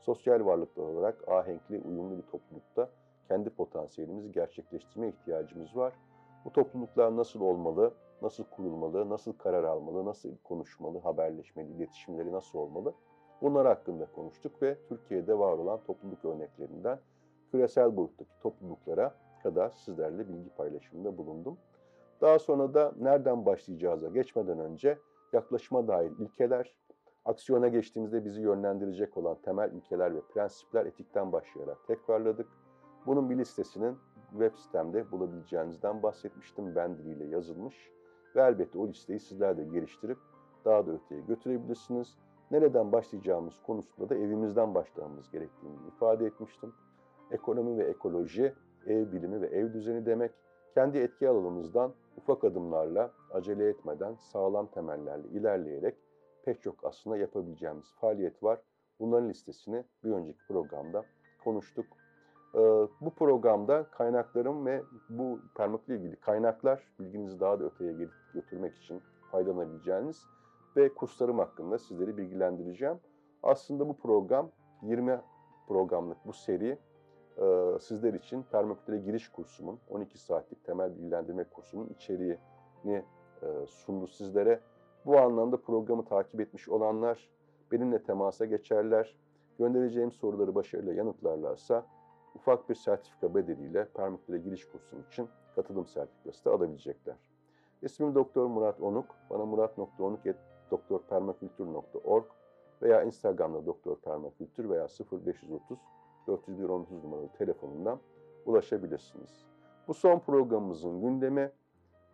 sosyal 0.02 0.46
varlıklar 0.46 0.84
olarak 0.84 1.28
ahenkli, 1.28 1.80
uyumlu 1.80 2.18
bir 2.18 2.24
toplulukta 2.24 2.90
kendi 3.28 3.50
potansiyelimizi 3.50 4.32
gerçekleştirme 4.32 5.08
ihtiyacımız 5.08 5.76
var. 5.76 5.94
Bu 6.46 6.52
topluluklar 6.52 7.18
nasıl 7.18 7.42
olmalı, 7.42 7.94
nasıl 8.22 8.44
kurulmalı, 8.44 9.10
nasıl 9.10 9.34
karar 9.34 9.64
almalı, 9.64 10.06
nasıl 10.06 10.38
konuşmalı, 10.44 11.00
haberleşmeli, 11.00 11.72
iletişimleri 11.72 12.32
nasıl 12.32 12.60
olmalı? 12.60 12.94
Bunlar 13.42 13.68
hakkında 13.68 14.06
konuştuk 14.06 14.62
ve 14.62 14.78
Türkiye'de 14.90 15.40
var 15.40 15.58
olan 15.58 15.80
topluluk 15.84 16.26
örneklerinden 16.26 17.00
küresel 17.52 17.98
boyuttaki 17.98 18.40
topluluklara 18.42 19.16
kadar 19.44 19.70
sizlerle 19.70 20.30
bilgi 20.30 20.50
paylaşımında 20.50 21.18
bulundum. 21.18 21.58
Daha 22.22 22.40
sonra 22.40 22.74
da 22.74 22.94
nereden 23.00 23.46
başlayacağıza 23.46 24.10
geçmeden 24.10 24.60
önce 24.60 25.00
yaklaşıma 25.34 25.88
dair 25.88 26.12
ilkeler, 26.20 26.76
aksiyona 27.26 27.68
geçtiğimizde 27.68 28.26
bizi 28.26 28.42
yönlendirecek 28.42 29.18
olan 29.18 29.38
temel 29.42 29.72
ilkeler 29.74 30.16
ve 30.16 30.22
prensipler 30.22 30.86
etikten 30.86 31.32
başlayarak 31.32 31.88
tekrarladık. 31.88 32.48
Bunun 33.06 33.30
bir 33.30 33.38
listesinin 33.38 33.98
web 34.34 34.56
sitemde 34.56 35.12
bulabileceğinizden 35.12 36.04
bahsetmiştim. 36.04 36.76
Ben 36.76 36.98
diliyle 36.98 37.26
yazılmış 37.26 37.92
ve 38.36 38.42
elbette 38.42 38.80
o 38.80 38.88
listeyi 38.88 39.20
sizler 39.20 39.58
de 39.58 39.64
geliştirip 39.64 40.18
daha 40.66 40.88
da 40.88 40.92
öteye 40.92 41.22
götürebilirsiniz. 41.22 42.18
Nereden 42.52 42.92
başlayacağımız 42.92 43.62
konusunda 43.64 44.10
da 44.10 44.16
evimizden 44.16 44.76
başlamamız 44.76 45.32
gerektiğini 45.32 45.76
ifade 45.88 46.26
etmiştim. 46.26 46.74
Ekonomi 47.32 47.78
ve 47.78 47.84
ekoloji, 47.84 48.54
ev 48.88 49.12
bilimi 49.12 49.42
ve 49.42 49.48
ev 49.48 49.74
düzeni 49.74 50.06
demek. 50.06 50.32
Kendi 50.74 50.98
etki 50.98 51.30
alanımızdan 51.30 51.94
ufak 52.18 52.44
adımlarla, 52.44 53.12
acele 53.32 53.70
etmeden, 53.70 54.16
sağlam 54.16 54.68
temellerle 54.68 55.28
ilerleyerek 55.28 55.96
pek 56.46 56.62
çok 56.62 56.86
aslında 56.86 57.18
yapabileceğimiz 57.18 57.94
faaliyet 58.02 58.44
var. 58.44 58.60
Bunların 59.00 59.30
listesini 59.30 59.84
bir 60.04 60.12
önceki 60.12 60.40
programda 60.48 61.06
konuştuk. 61.44 61.86
Ee, 62.56 62.60
bu 63.02 63.10
programda 63.16 63.84
kaynaklarım 63.84 64.66
ve 64.66 64.84
bu 65.10 65.40
permakültürle 65.56 65.98
ilgili 65.98 66.16
kaynaklar 66.16 66.84
bilginizi 67.00 67.40
daha 67.40 67.60
da 67.60 67.64
öteye 67.64 67.94
götürmek 68.34 68.76
için 68.76 69.02
faydalanabileceğiniz 69.32 70.26
ve 70.76 70.94
kurslarım 70.94 71.40
hakkında 71.40 71.78
sizleri 71.78 72.18
bilgilendireceğim. 72.18 72.98
Aslında 73.44 73.90
bu 73.90 73.98
program 73.98 74.50
20 74.82 75.22
programlık 75.68 76.18
bu 76.26 76.34
seri 76.34 76.78
e, 77.38 77.80
sizler 77.80 78.14
için 78.14 78.44
permakültüre 78.44 78.98
giriş 78.98 79.30
kursumun 79.30 79.80
12 79.90 80.18
saatlik 80.18 80.66
temel 80.66 80.96
bilgilendirme 80.96 81.44
kursumun 81.44 81.88
içeriğini 81.88 83.04
e, 83.42 83.48
sundu 83.68 84.08
sizlere. 84.08 84.60
Bu 85.06 85.20
anlamda 85.20 85.62
programı 85.62 86.06
takip 86.06 86.40
etmiş 86.40 86.70
olanlar 86.70 87.30
benimle 87.72 88.04
temasa 88.04 88.46
geçerler. 88.46 89.18
Göndereceğim 89.60 90.12
soruları 90.12 90.56
başarıyla 90.56 90.94
yanıtlarlarsa 90.94 91.86
ufak 92.36 92.70
bir 92.70 92.76
sertifika 92.76 93.36
bedeliyle 93.36 93.86
permakültüre 93.86 94.38
giriş 94.38 94.66
kursum 94.66 95.04
için 95.12 95.30
katılım 95.56 95.88
sertifikası 95.88 96.46
da 96.46 96.52
alabilecekler. 96.52 97.16
İsmim 97.82 98.16
Doktor 98.16 98.48
Murat 98.48 98.82
Onuk. 98.82 99.16
Bana 99.30 99.46
murat.onuk.doktorpermakültür.org 99.46 102.26
veya 102.82 103.04
Instagram'da 103.04 103.66
Doktor 103.66 103.96
Permakültür 103.96 104.70
veya 104.70 104.88
0530 105.12 105.80
401 106.28 106.70
30 106.70 107.04
numaralı 107.04 107.30
telefonundan 107.38 108.00
ulaşabilirsiniz. 108.46 109.46
Bu 109.88 109.94
son 109.94 110.20
programımızın 110.20 111.02
gündemi 111.02 111.52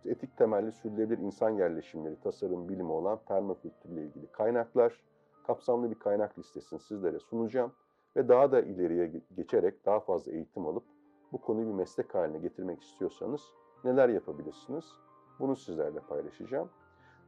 etik 0.06 0.38
temelli 0.38 0.72
sürdürülebilir 0.72 1.18
insan 1.18 1.50
yerleşimleri, 1.50 2.20
tasarım 2.20 2.70
bilimi 2.70 2.92
olan 2.92 3.20
permakültür 3.28 3.90
ile 3.90 4.04
ilgili 4.04 4.32
kaynaklar. 4.32 5.04
Kapsamlı 5.48 5.92
bir 5.92 6.00
kaynak 6.00 6.40
listesini 6.40 6.80
sizlere 6.80 7.20
sunacağım 7.20 7.72
ve 8.20 8.28
daha 8.28 8.52
da 8.52 8.62
ileriye 8.62 9.12
geçerek 9.36 9.86
daha 9.86 10.00
fazla 10.00 10.32
eğitim 10.32 10.68
alıp 10.68 10.84
bu 11.32 11.42
konuyu 11.42 11.68
bir 11.68 11.74
meslek 11.74 12.16
haline 12.16 12.40
getirmek 12.40 12.84
istiyorsanız 12.84 13.42
neler 13.84 14.10
yapabilirsiniz? 14.10 14.86
Bunu 15.40 15.56
sizlerle 15.56 16.00
paylaşacağım. 16.00 16.70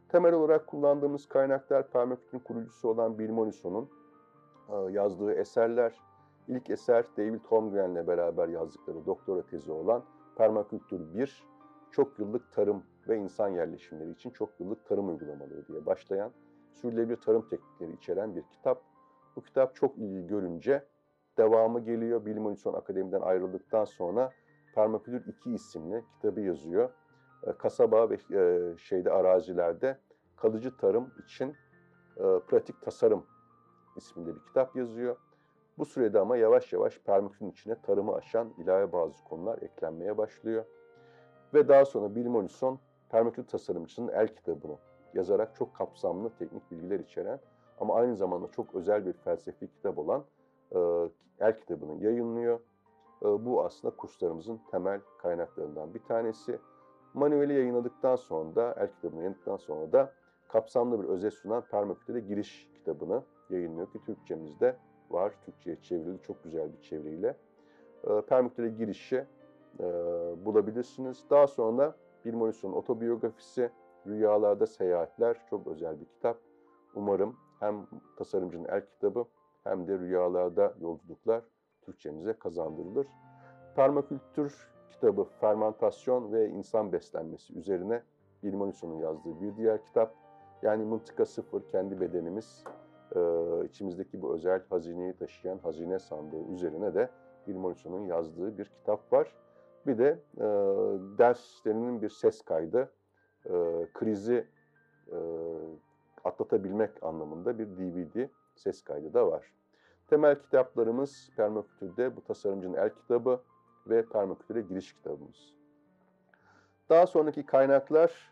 Temel 0.10 0.34
olarak 0.34 0.68
kullandığımız 0.68 1.28
kaynaklar 1.28 1.92
permakültürün 1.92 2.40
kurucusu 2.40 2.90
olan 2.90 3.20
Bill 3.20 3.30
Morrison'un 3.30 3.90
yazdığı 4.90 5.34
eserler. 5.34 6.02
İlk 6.48 6.70
eser 6.70 7.06
David 7.18 7.44
Holmgren'le 7.46 8.08
beraber 8.08 8.48
yazdıkları 8.48 9.06
doktora 9.06 9.42
tezi 9.42 9.72
olan 9.72 10.04
Permakültür 10.36 11.14
1, 11.14 11.44
çok 11.92 12.20
yıllık 12.20 12.52
tarım 12.52 12.84
ve 13.08 13.18
insan 13.18 13.50
yerleşimleri 13.50 14.12
için 14.12 14.30
çok 14.30 14.60
yıllık 14.60 14.86
tarım 14.86 15.10
uygulamaları 15.10 15.68
diye 15.68 15.86
başlayan 15.86 16.32
sürdürülebilir 16.72 17.22
tarım 17.22 17.50
teknikleri 17.50 17.94
içeren 17.94 18.36
bir 18.36 18.44
kitap. 18.44 18.91
Bu 19.36 19.42
kitap 19.42 19.76
çok 19.76 19.98
ilgi 19.98 20.28
görünce 20.28 20.86
devamı 21.38 21.80
geliyor. 21.80 22.26
Bilim 22.26 22.44
Morrison 22.44 22.74
Akademi'den 22.74 23.22
ayrıldıktan 23.22 23.86
sonra 23.86 24.32
Permakültür 24.76 25.34
2 25.34 25.54
isimli 25.54 26.06
kitabı 26.14 26.42
yazıyor. 26.42 26.90
Kasaba 27.58 28.10
ve 28.10 28.18
şeyde 28.78 29.12
arazilerde 29.12 29.98
kalıcı 30.36 30.78
tarım 30.78 31.12
için 31.26 31.56
pratik 32.48 32.82
tasarım 32.82 33.26
isminde 33.96 34.36
bir 34.36 34.44
kitap 34.44 34.76
yazıyor. 34.76 35.18
Bu 35.78 35.86
sürede 35.86 36.20
ama 36.20 36.38
yavaş 36.38 36.74
yavaş 36.74 37.00
permakültürün 37.00 37.50
içine 37.50 37.82
tarımı 37.82 38.16
aşan 38.16 38.54
ilave 38.58 38.92
bazı 38.92 39.24
konular 39.24 39.62
eklenmeye 39.62 40.18
başlıyor. 40.18 40.66
Ve 41.54 41.68
daha 41.68 41.86
sonra 41.86 42.16
Bill 42.16 42.28
Mollison 42.28 42.80
permakültür 43.10 43.48
tasarımcısının 43.48 44.12
el 44.14 44.28
kitabını 44.28 44.78
yazarak 45.14 45.56
çok 45.56 45.76
kapsamlı 45.76 46.30
teknik 46.40 46.72
bilgiler 46.72 47.00
içeren 47.00 47.40
ama 47.82 47.96
aynı 47.96 48.16
zamanda 48.16 48.52
çok 48.52 48.76
özel 48.76 49.06
bir 49.06 49.14
felsefi 49.14 49.68
kitap 49.72 49.98
olan 49.98 50.24
e, 50.76 50.80
el 51.40 51.60
kitabını 51.60 52.04
yayınlıyor. 52.04 52.60
E, 53.22 53.46
bu 53.46 53.64
aslında 53.64 53.96
kurslarımızın 53.96 54.62
temel 54.72 55.02
kaynaklarından 55.18 55.94
bir 55.94 56.04
tanesi. 56.04 56.60
Manueli 57.14 57.54
yayınladıktan 57.54 58.16
sonra 58.16 58.56
da, 58.56 58.76
el 58.80 58.92
kitabını 58.92 59.20
yayınladıktan 59.20 59.58
sonra 59.58 59.92
da 59.92 60.14
kapsamlı 60.48 61.04
bir 61.04 61.08
özet 61.08 61.34
sunan 61.34 61.64
permakültüre 61.72 62.20
giriş 62.20 62.70
kitabını 62.74 63.24
yayınlıyor 63.50 63.92
ki 63.92 64.00
Türkçemizde 64.06 64.76
var. 65.10 65.34
Türkçe'ye 65.46 65.82
çevrildi 65.82 66.22
çok 66.22 66.44
güzel 66.44 66.74
bir 66.74 66.82
çeviriyle. 66.82 67.38
E, 68.04 68.22
permakültüre 68.22 68.70
girişi 68.70 69.26
e, 69.80 69.84
bulabilirsiniz. 70.46 71.26
Daha 71.30 71.48
sonra 71.48 71.96
Bill 72.26 72.34
Morrison'un 72.34 72.74
otobiyografisi, 72.74 73.72
Rüyalarda 74.08 74.68
Seyahatler 74.68 75.38
çok 75.50 75.68
özel 75.68 76.00
bir 76.00 76.06
kitap. 76.06 76.38
Umarım 76.96 77.36
hem 77.62 77.88
tasarımcının 78.18 78.68
el 78.70 78.86
kitabı 78.86 79.26
hem 79.64 79.88
de 79.88 80.00
Rüyalarda 80.00 80.74
Yolculuklar 80.82 81.44
Türkçemize 81.82 82.34
kazandırılır. 82.34 83.08
Permakültür 83.76 84.70
kitabı 84.90 85.24
Fermentasyon 85.24 86.32
ve 86.32 86.50
İnsan 86.50 86.92
Beslenmesi 86.92 87.58
üzerine 87.58 88.04
Bill 88.44 88.54
Morrison'un 88.54 89.00
yazdığı 89.00 89.42
bir 89.42 89.58
diğer 89.58 89.86
kitap. 89.86 90.16
Yani 90.62 90.86
Mıntıka 90.86 91.26
Sıfır, 91.26 91.62
Kendi 91.72 92.02
Bedenimiz, 92.02 92.64
içimizdeki 93.66 94.22
bu 94.22 94.34
özel 94.34 94.62
hazineyi 94.70 95.14
taşıyan 95.14 95.58
hazine 95.58 96.00
sandığı 96.00 96.44
üzerine 96.54 96.94
de 96.94 97.10
Bill 97.48 97.56
Morrison'un 97.56 98.06
yazdığı 98.06 98.58
bir 98.58 98.66
kitap 98.66 99.14
var. 99.14 99.36
Bir 99.88 99.98
de 99.98 100.20
e, 100.38 100.44
derslerinin 101.18 102.02
bir 102.02 102.10
ses 102.10 102.42
kaydı, 102.42 102.92
e, 103.46 103.52
krizi 103.94 104.48
e, 105.12 105.18
atlatabilmek 106.24 107.04
anlamında 107.04 107.60
bir 107.60 107.68
DVD 107.68 108.30
ses 108.56 108.82
kaydı 108.84 109.14
da 109.14 109.28
var. 109.28 109.54
Temel 110.08 110.42
kitaplarımız 110.42 111.30
Permakültür'de 111.38 112.16
bu 112.16 112.24
tasarımcının 112.24 112.78
el 112.78 112.90
kitabı 112.90 113.42
ve 113.88 114.06
Permakültür'e 114.06 114.62
giriş 114.62 114.94
kitabımız. 114.94 115.54
Daha 116.90 117.08
sonraki 117.08 117.46
kaynaklar 117.46 118.32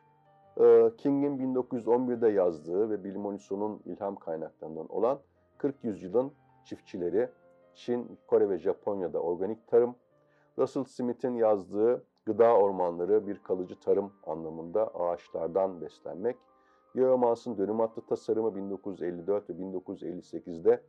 King'in 0.98 1.55
1911'de 1.55 2.29
yazdığı 2.29 2.89
ve 2.89 3.03
Bill 3.03 3.15
Morrison'un 3.15 3.81
ilham 3.86 4.15
kaynaklarından 4.15 4.88
olan 4.88 5.19
40 5.58 5.84
yüzyılın 5.84 6.31
çiftçileri, 6.65 7.29
Çin, 7.75 8.17
Kore 8.27 8.50
ve 8.50 8.58
Japonya'da 8.58 9.19
organik 9.19 9.67
tarım, 9.67 9.96
Russell 10.58 10.84
Smith'in 10.84 11.36
yazdığı 11.36 12.03
gıda 12.25 12.58
ormanları 12.58 13.27
bir 13.27 13.43
kalıcı 13.43 13.79
tarım 13.79 14.13
anlamında 14.27 14.88
ağaçlardan 14.88 15.81
beslenmek, 15.81 16.38
Yeomans'ın 16.96 17.58
dönüm 17.58 17.79
hattı 17.79 18.01
tasarımı 18.01 18.55
1954 18.55 19.50
ve 19.50 19.53
1958'de 19.53 20.84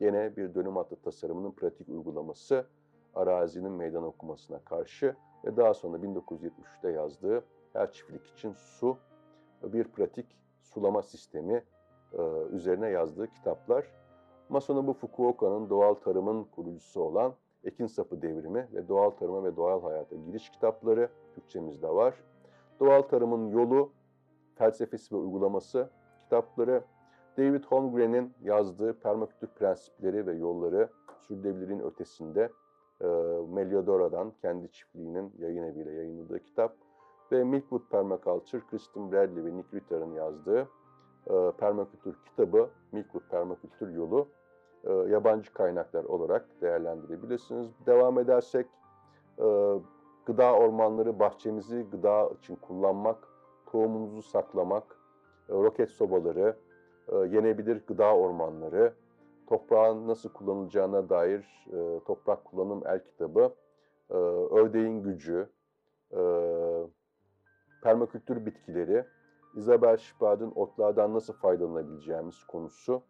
yine 0.00 0.36
bir 0.36 0.54
dönüm 0.54 0.76
hattı 0.76 0.96
tasarımının 0.96 1.52
pratik 1.52 1.88
uygulaması 1.88 2.66
arazinin 3.14 3.72
meydan 3.72 4.02
okumasına 4.02 4.58
karşı 4.58 5.16
ve 5.44 5.56
daha 5.56 5.74
sonra 5.74 5.96
1973'te 5.96 6.88
yazdığı 6.88 7.44
her 7.72 7.92
çiftlik 7.92 8.26
için 8.26 8.52
su 8.52 8.98
bir 9.62 9.84
pratik 9.84 10.26
sulama 10.62 11.02
sistemi 11.02 11.64
üzerine 12.50 12.88
yazdığı 12.88 13.26
kitaplar. 13.26 13.86
Masanobu 14.48 14.92
Fukuoka'nın 14.92 15.70
doğal 15.70 15.94
tarımın 15.94 16.44
kurucusu 16.44 17.00
olan 17.00 17.34
Ekin 17.64 17.86
Sapı 17.86 18.22
Devrimi 18.22 18.68
ve 18.72 18.88
Doğal 18.88 19.10
Tarıma 19.10 19.44
ve 19.44 19.56
Doğal 19.56 19.82
Hayata 19.82 20.16
Giriş 20.16 20.50
kitapları 20.50 21.08
Türkçemizde 21.34 21.88
var. 21.88 22.14
Doğal 22.80 23.02
Tarımın 23.02 23.48
Yolu, 23.48 23.92
Felsefesi 24.54 25.14
ve 25.14 25.18
Uygulaması 25.18 25.90
kitapları, 26.22 26.84
David 27.38 27.64
Holmgren'in 27.64 28.32
yazdığı 28.42 28.98
Permakültür 29.00 29.46
Prensipleri 29.46 30.26
ve 30.26 30.34
Yolları 30.34 30.88
Sürdürülebilirliğin 31.28 31.80
Ötesinde 31.80 32.50
e, 33.00 33.06
Meliodora'dan 33.48 34.32
kendi 34.42 34.70
çiftliğinin 34.70 35.32
yayın 35.38 35.62
eviyle 35.62 35.92
yayınladığı 35.92 36.42
kitap 36.42 36.76
ve 37.32 37.44
Milkwood 37.44 37.90
Permaculture, 37.90 38.62
Kristen 38.70 39.12
Bradley 39.12 39.44
ve 39.44 39.56
Nick 39.56 39.76
Ritter'ın 39.76 40.12
yazdığı 40.12 40.68
e, 41.26 41.52
permakültür 41.58 42.16
kitabı, 42.24 42.70
Milkwood 42.92 43.30
Permakültür 43.30 43.88
Yolu 43.88 44.28
e, 44.84 44.92
yabancı 44.92 45.52
kaynaklar 45.52 46.04
olarak 46.04 46.46
değerlendirebilirsiniz. 46.60 47.68
Devam 47.86 48.18
edersek 48.18 48.66
e, 49.38 49.74
gıda 50.26 50.54
ormanları, 50.54 51.18
bahçemizi 51.18 51.86
gıda 51.90 52.30
için 52.38 52.56
kullanmak, 52.56 53.28
tohumumuzu 53.74 54.22
saklamak, 54.22 54.96
e, 55.48 55.52
roket 55.52 55.90
sobaları, 55.90 56.56
e, 57.08 57.16
yenebilir 57.16 57.86
gıda 57.86 58.16
ormanları, 58.16 58.94
toprağın 59.46 60.08
nasıl 60.08 60.32
kullanılacağına 60.32 61.08
dair 61.08 61.66
e, 61.72 62.00
toprak 62.04 62.44
kullanım 62.44 62.82
el 62.86 63.04
kitabı, 63.04 63.54
ördeğin 64.50 65.02
gücü, 65.02 65.48
permakültür 67.82 68.46
bitkileri, 68.46 69.04
Isabel 69.54 69.96
Spad'ın 69.96 70.52
otlardan 70.54 71.14
nasıl 71.14 71.32
faydalanabileceğimiz 71.32 72.44
konusu, 72.44 73.02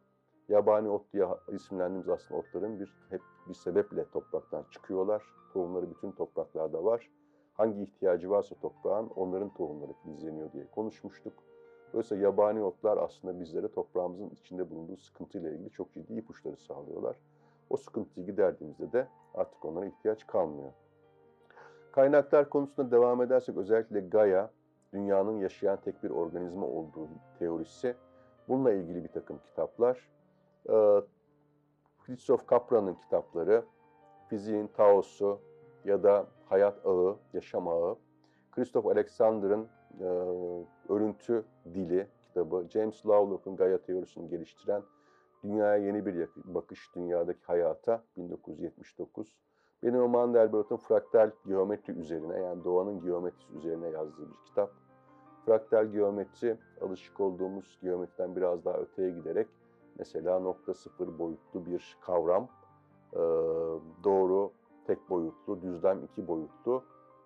yabani 0.48 0.88
ot 0.88 1.12
diye 1.12 1.26
isimlendiğimiz 1.48 2.08
aslında 2.08 2.40
otların 2.40 2.80
bir 2.80 2.94
hep 3.10 3.20
bir 3.48 3.54
sebeple 3.54 4.10
topraktan 4.10 4.64
çıkıyorlar. 4.70 5.22
Tohumları 5.52 5.90
bütün 5.90 6.12
topraklarda 6.12 6.84
var. 6.84 7.10
Hangi 7.54 7.82
ihtiyacı 7.82 8.30
varsa 8.30 8.54
toprağın 8.54 9.10
onların 9.16 9.54
tohumları 9.54 9.92
filizleniyor 9.92 10.52
diye 10.52 10.66
konuşmuştuk. 10.74 11.32
Dolayısıyla 11.92 12.24
yabani 12.24 12.62
otlar 12.62 12.96
aslında 12.96 13.40
bizlere 13.40 13.68
toprağımızın 13.68 14.30
içinde 14.30 14.70
bulunduğu 14.70 14.96
sıkıntıyla 14.96 15.50
ilgili 15.50 15.70
çok 15.70 15.92
ciddi 15.92 16.14
ipuçları 16.14 16.56
sağlıyorlar. 16.56 17.16
O 17.70 17.76
sıkıntıyı 17.76 18.26
giderdiğimizde 18.26 18.92
de 18.92 19.08
artık 19.34 19.64
onlara 19.64 19.86
ihtiyaç 19.86 20.26
kalmıyor. 20.26 20.72
Kaynaklar 21.92 22.50
konusunda 22.50 22.90
devam 22.90 23.22
edersek 23.22 23.56
özellikle 23.56 24.00
Gaia, 24.00 24.50
dünyanın 24.92 25.38
yaşayan 25.38 25.80
tek 25.80 26.02
bir 26.02 26.10
organizma 26.10 26.66
olduğu 26.66 27.08
teorisi. 27.38 27.94
Bununla 28.48 28.72
ilgili 28.72 29.04
bir 29.04 29.08
takım 29.08 29.38
kitaplar. 29.38 30.08
Ee, 30.68 31.00
Christoph 32.06 32.46
Kapra'nın 32.46 32.94
kitapları, 32.94 33.64
Fiziğin 34.28 34.66
Taosu 34.66 35.40
ya 35.84 36.02
da 36.02 36.26
Hayat 36.48 36.86
Ağı, 36.86 37.16
Yaşam 37.32 37.68
Ağı, 37.68 37.96
Christoph 38.52 38.86
Alexander'ın 38.86 39.68
e, 40.00 40.06
Örüntü 40.88 41.44
Dili 41.74 42.06
kitabı, 42.22 42.66
James 42.68 43.06
Lovelock'un 43.06 43.56
Gaia 43.56 43.78
teorisini 43.78 44.28
geliştiren 44.28 44.82
Dünyaya 45.44 45.76
Yeni 45.76 46.06
Bir 46.06 46.28
Bakış 46.36 46.94
Dünyadaki 46.94 47.44
Hayata 47.46 48.02
1979. 48.16 49.36
Benim 49.82 50.02
o 50.02 50.08
Mandelbrot'un 50.08 50.76
fraktal 50.76 51.30
geometri 51.46 51.92
üzerine 51.92 52.40
yani 52.40 52.64
doğanın 52.64 53.00
geometrisi 53.00 53.52
üzerine 53.56 53.88
yazdığı 53.88 54.30
bir 54.30 54.46
kitap. 54.46 54.70
Fraktal 55.46 55.86
geometri 55.86 56.56
alışık 56.80 57.20
olduğumuz 57.20 57.78
geometriden 57.82 58.36
biraz 58.36 58.64
daha 58.64 58.78
öteye 58.78 59.10
giderek 59.10 59.48
mesela 59.98 60.38
nokta 60.38 60.74
sıfır 60.74 61.18
boyutlu 61.18 61.66
bir 61.66 61.96
kavram, 62.00 62.48
doğru 64.04 64.52
tek 64.86 65.10
boyutlu, 65.10 65.62
düzlem 65.62 66.04
iki 66.04 66.28
boyutlu 66.28 66.84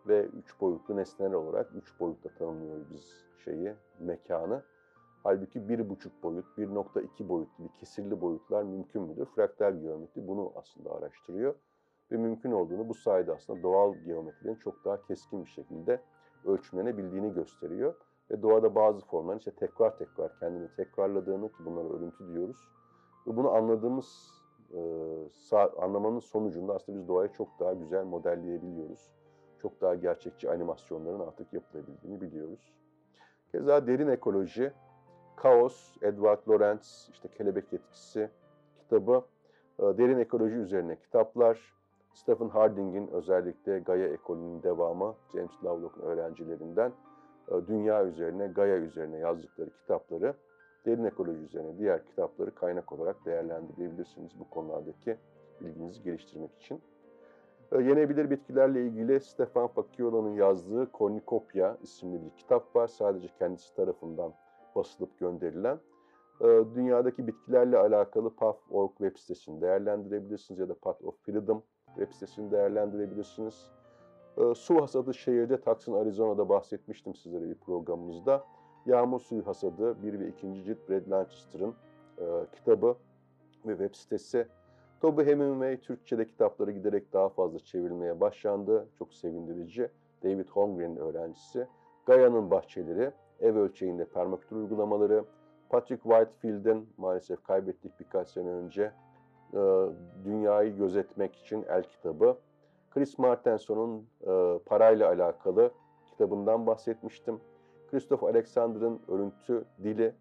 ve 0.09 0.25
üç 0.25 0.61
boyutlu 0.61 0.97
nesneler 0.97 1.33
olarak 1.33 1.71
üç 1.75 2.01
boyutta 2.01 2.29
tanımlıyoruz 2.29 2.91
biz 2.91 3.27
şeyi, 3.45 3.75
mekanı. 4.01 4.63
Halbuki 5.23 5.69
bir 5.69 5.89
buçuk 5.89 6.23
boyut, 6.23 6.47
1.2 6.59 7.29
boyutlu 7.29 7.65
bir 7.65 7.73
kesirli 7.81 8.21
boyutlar 8.21 8.63
mümkün 8.63 9.03
müdür? 9.03 9.27
Fraktal 9.27 9.81
geometri 9.81 10.29
bunu 10.29 10.53
aslında 10.57 10.91
araştırıyor 10.91 11.55
ve 12.13 12.17
mümkün 12.17 12.53
olduğunu 12.53 12.89
bu 12.89 12.95
sayede 12.95 13.33
aslında 13.33 13.63
doğal 13.63 13.95
geometrinin 13.95 14.55
çok 14.55 14.85
daha 14.85 15.03
keskin 15.03 15.45
bir 15.45 15.51
şekilde 15.51 16.01
ölçümlenebildiğini 16.45 17.35
gösteriyor. 17.35 17.95
Ve 18.31 18.43
doğada 18.43 18.75
bazı 18.75 19.07
formların 19.07 19.39
işte 19.39 19.51
tekrar 19.51 19.99
tekrar 19.99 20.39
kendini 20.39 20.69
tekrarladığını 20.77 21.49
ki 21.49 21.65
bunlara 21.65 21.89
örüntü 21.89 22.29
diyoruz. 22.29 22.69
Ve 23.27 23.37
bunu 23.37 23.51
anladığımız, 23.51 24.38
anlamanın 25.79 26.21
sonucunda 26.21 26.75
aslında 26.75 26.99
biz 26.99 27.09
doğayı 27.09 27.33
çok 27.33 27.49
daha 27.61 27.73
güzel 27.73 28.05
modelleyebiliyoruz. 28.05 29.11
Çok 29.63 29.81
daha 29.81 29.95
gerçekçi 29.95 30.51
animasyonların 30.51 31.21
artık 31.21 31.53
yapılabildiğini 31.53 32.21
biliyoruz. 32.21 32.73
Keza 33.53 33.87
derin 33.87 34.09
ekoloji, 34.09 34.73
Kaos, 35.37 35.97
Edward 36.03 36.49
Lorenz, 36.49 37.09
işte 37.13 37.29
Kelebek 37.29 37.73
Etkisi 37.73 38.31
kitabı, 38.79 39.25
derin 39.81 40.19
ekoloji 40.19 40.57
üzerine 40.57 40.97
kitaplar, 40.97 41.79
Stephen 42.15 42.49
Harding'in 42.49 43.09
özellikle 43.09 43.79
Gaia 43.79 44.07
ekolünün 44.07 44.63
devamı, 44.63 45.15
James 45.33 45.65
Lovelock'un 45.65 46.03
öğrencilerinden 46.03 46.93
dünya 47.67 48.05
üzerine, 48.05 48.47
Gaia 48.47 48.77
üzerine 48.77 49.19
yazdıkları 49.19 49.71
kitapları, 49.71 50.35
derin 50.89 51.05
ekoloji 51.05 51.39
üzerine 51.39 51.79
diğer 51.79 52.07
kitapları 52.07 52.55
kaynak 52.55 52.93
olarak 52.93 53.27
değerlendirebilirsiniz 53.27 54.33
bu 54.41 54.51
konulardaki 54.51 55.17
bilginizi 55.61 56.03
geliştirmek 56.03 56.57
için. 56.57 56.81
Yenebilir 57.73 58.31
bitkilerle 58.31 58.87
ilgili 58.87 59.21
Stefan 59.21 59.67
Facchiola'nın 59.67 60.35
yazdığı 60.35 60.89
Cornucopia 60.95 61.77
isimli 61.83 62.25
bir 62.25 62.31
kitap 62.31 62.77
var. 62.77 62.87
Sadece 62.87 63.29
kendisi 63.39 63.75
tarafından 63.75 64.33
basılıp 64.77 65.19
gönderilen. 65.19 65.79
Dünyadaki 66.75 67.27
bitkilerle 67.27 67.79
alakalı 67.79 68.37
Path.org 68.37 68.91
web 68.91 69.17
sitesini 69.17 69.61
değerlendirebilirsiniz 69.61 70.61
ya 70.61 70.69
da 70.69 70.75
Path 70.75 71.05
of 71.05 71.15
Freedom 71.23 71.63
web 71.87 72.13
sitesini 72.13 72.51
değerlendirebilirsiniz. 72.51 73.71
Su 74.55 74.83
hasadı 74.83 75.15
şehirde 75.15 75.61
Tucson, 75.61 76.01
Arizona'da 76.01 76.49
bahsetmiştim 76.49 77.15
sizlere 77.15 77.49
bir 77.49 77.59
programımızda. 77.59 78.45
Yağmur 78.89 79.21
suyu 79.21 79.47
hasadı 79.47 80.03
1 80.03 80.21
ve 80.21 80.29
2. 80.29 80.65
cilt 80.65 80.89
Brad 80.89 81.11
Lancaster'ın 81.11 81.75
kitabı 82.53 82.97
ve 83.67 83.71
web 83.71 83.95
sitesi. 83.95 84.47
Toby 85.01 85.23
Hemingway 85.23 85.81
Türkçe'de 85.81 86.27
kitapları 86.27 86.71
giderek 86.71 87.13
daha 87.13 87.29
fazla 87.29 87.59
çevrilmeye 87.59 88.21
başlandı. 88.21 88.89
Çok 88.99 89.15
sevindirici. 89.15 89.89
David 90.25 90.49
Holmgren'in 90.49 90.97
öğrencisi. 90.97 91.67
Gaia'nın 92.07 92.51
bahçeleri, 92.51 93.13
ev 93.41 93.57
ölçeğinde 93.57 94.05
permakültür 94.05 94.57
uygulamaları, 94.57 95.25
Patrick 95.69 96.03
Whitefield'in 96.03 96.89
maalesef 96.97 97.45
kaybettik 97.45 98.01
birkaç 98.01 98.29
sene 98.29 98.49
önce 98.49 98.93
Dünyayı 100.25 100.77
Gözetmek 100.77 101.37
için 101.37 101.65
El 101.69 101.83
kitabı. 101.83 102.37
Chris 102.91 103.19
Martenson'un 103.19 104.07
parayla 104.67 105.09
alakalı 105.09 105.71
kitabından 106.07 106.67
bahsetmiştim. 106.67 107.41
Christoph 107.91 108.25
Alexander'ın 108.25 109.01
Örüntü 109.09 109.65
Dili, 109.83 110.15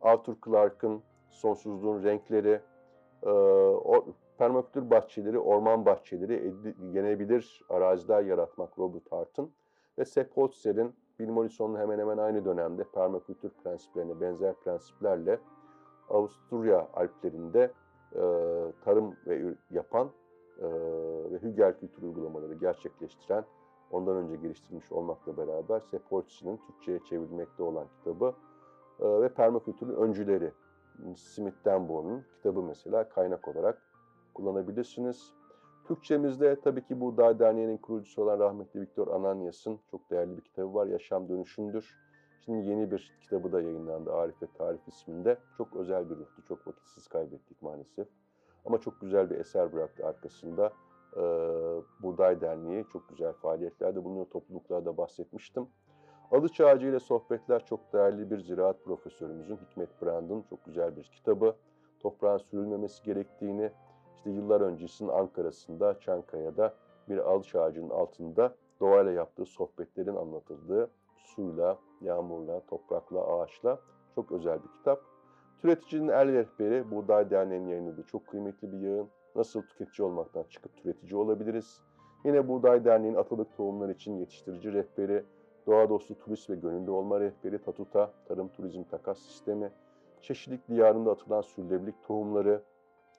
Arthur 0.00 0.34
Clarke'ın 0.44 1.02
Sonsuzluğun 1.30 2.04
Renkleri, 2.04 2.60
permakültür 4.38 4.90
bahçeleri, 4.90 5.38
orman 5.38 5.86
bahçeleri, 5.86 6.54
yenebilir 6.92 7.62
araziler 7.68 8.22
yaratmak 8.22 8.78
Robert 8.78 9.12
Hart'ın 9.12 9.50
ve 9.98 10.04
Sepp 10.04 10.36
Holzer'in 10.36 10.94
Bill 11.18 11.28
Morrison'un 11.28 11.78
hemen 11.78 11.98
hemen 11.98 12.18
aynı 12.18 12.44
dönemde 12.44 12.84
permakültür 12.84 13.50
prensiplerine 13.50 14.20
benzer 14.20 14.54
prensiplerle 14.54 15.40
Avusturya 16.08 16.88
Alplerinde 16.94 17.72
e, 18.14 18.22
tarım 18.84 19.16
ve 19.26 19.54
yapan 19.70 20.10
e, 20.58 20.66
ve 21.32 21.38
hügel 21.42 21.78
kültür 21.78 22.02
uygulamaları 22.02 22.54
gerçekleştiren, 22.54 23.44
ondan 23.90 24.16
önce 24.16 24.36
geliştirilmiş 24.36 24.92
olmakla 24.92 25.36
beraber 25.36 25.80
Sepp 25.80 26.12
Holzer'in 26.12 26.56
Türkçe'ye 26.56 27.00
çevrilmekte 27.04 27.62
olan 27.62 27.86
kitabı 27.98 28.34
e, 29.00 29.04
ve 29.22 29.34
permakültürün 29.34 29.94
öncüleri 29.94 30.52
Smith 31.16 31.64
Denbourne'un 31.64 32.24
kitabı 32.36 32.62
mesela 32.62 33.08
kaynak 33.08 33.48
olarak 33.48 33.82
kullanabilirsiniz. 34.34 35.34
Türkçemizde 35.84 36.60
tabii 36.60 36.84
ki 36.84 37.00
bu 37.00 37.16
Dağ 37.16 37.38
Derneği'nin 37.38 37.76
kurucusu 37.76 38.22
olan 38.22 38.38
rahmetli 38.38 38.80
Viktor 38.80 39.08
Ananias'ın 39.08 39.78
çok 39.90 40.10
değerli 40.10 40.36
bir 40.36 40.42
kitabı 40.42 40.74
var. 40.74 40.86
Yaşam 40.86 41.28
Dönüşümdür. 41.28 41.96
Şimdi 42.44 42.68
yeni 42.68 42.90
bir 42.90 43.18
kitabı 43.20 43.52
da 43.52 43.62
yayınlandı 43.62 44.12
Arif 44.12 44.42
ve 44.42 44.46
Tarif 44.58 44.88
isminde. 44.88 45.38
Çok 45.56 45.76
özel 45.76 46.10
bir 46.10 46.16
ruhtu. 46.16 46.42
Çok 46.48 46.66
vakitsiz 46.66 47.08
kaybettik 47.08 47.62
maalesef. 47.62 48.08
Ama 48.64 48.78
çok 48.80 49.00
güzel 49.00 49.30
bir 49.30 49.38
eser 49.38 49.72
bıraktı 49.72 50.06
arkasında. 50.06 50.72
Ee, 51.16 51.20
Buğday 52.02 52.40
Derneği 52.40 52.84
çok 52.92 53.08
güzel 53.08 53.32
faaliyetlerde 53.32 54.04
bulunuyor. 54.04 54.26
Topluluklarda 54.26 54.96
bahsetmiştim. 54.96 55.68
Alıç 56.30 56.60
Ağacı 56.60 56.86
ile 56.86 57.00
Sohbetler 57.00 57.64
çok 57.64 57.92
değerli 57.92 58.30
bir 58.30 58.38
ziraat 58.38 58.84
profesörümüzün 58.84 59.56
Hikmet 59.56 60.02
Brand'ın 60.02 60.42
çok 60.42 60.64
güzel 60.64 60.96
bir 60.96 61.02
kitabı. 61.02 61.56
Toprağın 62.00 62.38
sürülmemesi 62.38 63.02
gerektiğini, 63.02 63.70
işte 64.16 64.30
yıllar 64.30 64.60
öncesinin 64.60 65.08
Ankara'sında, 65.08 66.00
Çankaya'da 66.00 66.74
bir 67.08 67.18
alıç 67.18 67.54
ağacının 67.54 67.90
altında 67.90 68.54
doğayla 68.80 69.12
yaptığı 69.12 69.44
sohbetlerin 69.44 70.16
anlatıldığı 70.16 70.90
suyla, 71.16 71.78
yağmurla, 72.00 72.60
toprakla, 72.66 73.26
ağaçla 73.26 73.78
çok 74.14 74.32
özel 74.32 74.62
bir 74.62 74.72
kitap. 74.78 75.00
Türeticinin 75.58 76.08
El 76.08 76.32
Rehberi, 76.32 76.90
Buğday 76.90 77.30
Derneği'nin 77.30 77.68
yayınladığı 77.68 78.02
çok 78.02 78.26
kıymetli 78.26 78.72
bir 78.72 78.78
yayın. 78.78 79.08
Nasıl 79.40 79.62
tüketici 79.62 80.08
olmaktan 80.08 80.44
çıkıp 80.50 80.76
türetici 80.76 81.16
olabiliriz? 81.16 81.82
Yine 82.24 82.48
Buğday 82.48 82.84
Derneği'nin 82.84 83.16
atılık 83.16 83.56
tohumlar 83.56 83.88
için 83.88 84.16
yetiştirici 84.16 84.72
rehberi, 84.72 85.24
doğa 85.66 85.88
dostu 85.88 86.18
turist 86.18 86.50
ve 86.50 86.54
gönüllü 86.54 86.90
olma 86.90 87.20
rehberi, 87.20 87.58
Tatuta, 87.62 88.12
Tarım 88.28 88.48
Turizm 88.48 88.82
Takas 88.82 89.18
Sistemi, 89.18 89.72
çeşitlilik 90.20 90.68
diyarında 90.68 91.10
atılan 91.10 91.40
sürdürülebilirlik 91.40 92.02
tohumları, 92.02 92.62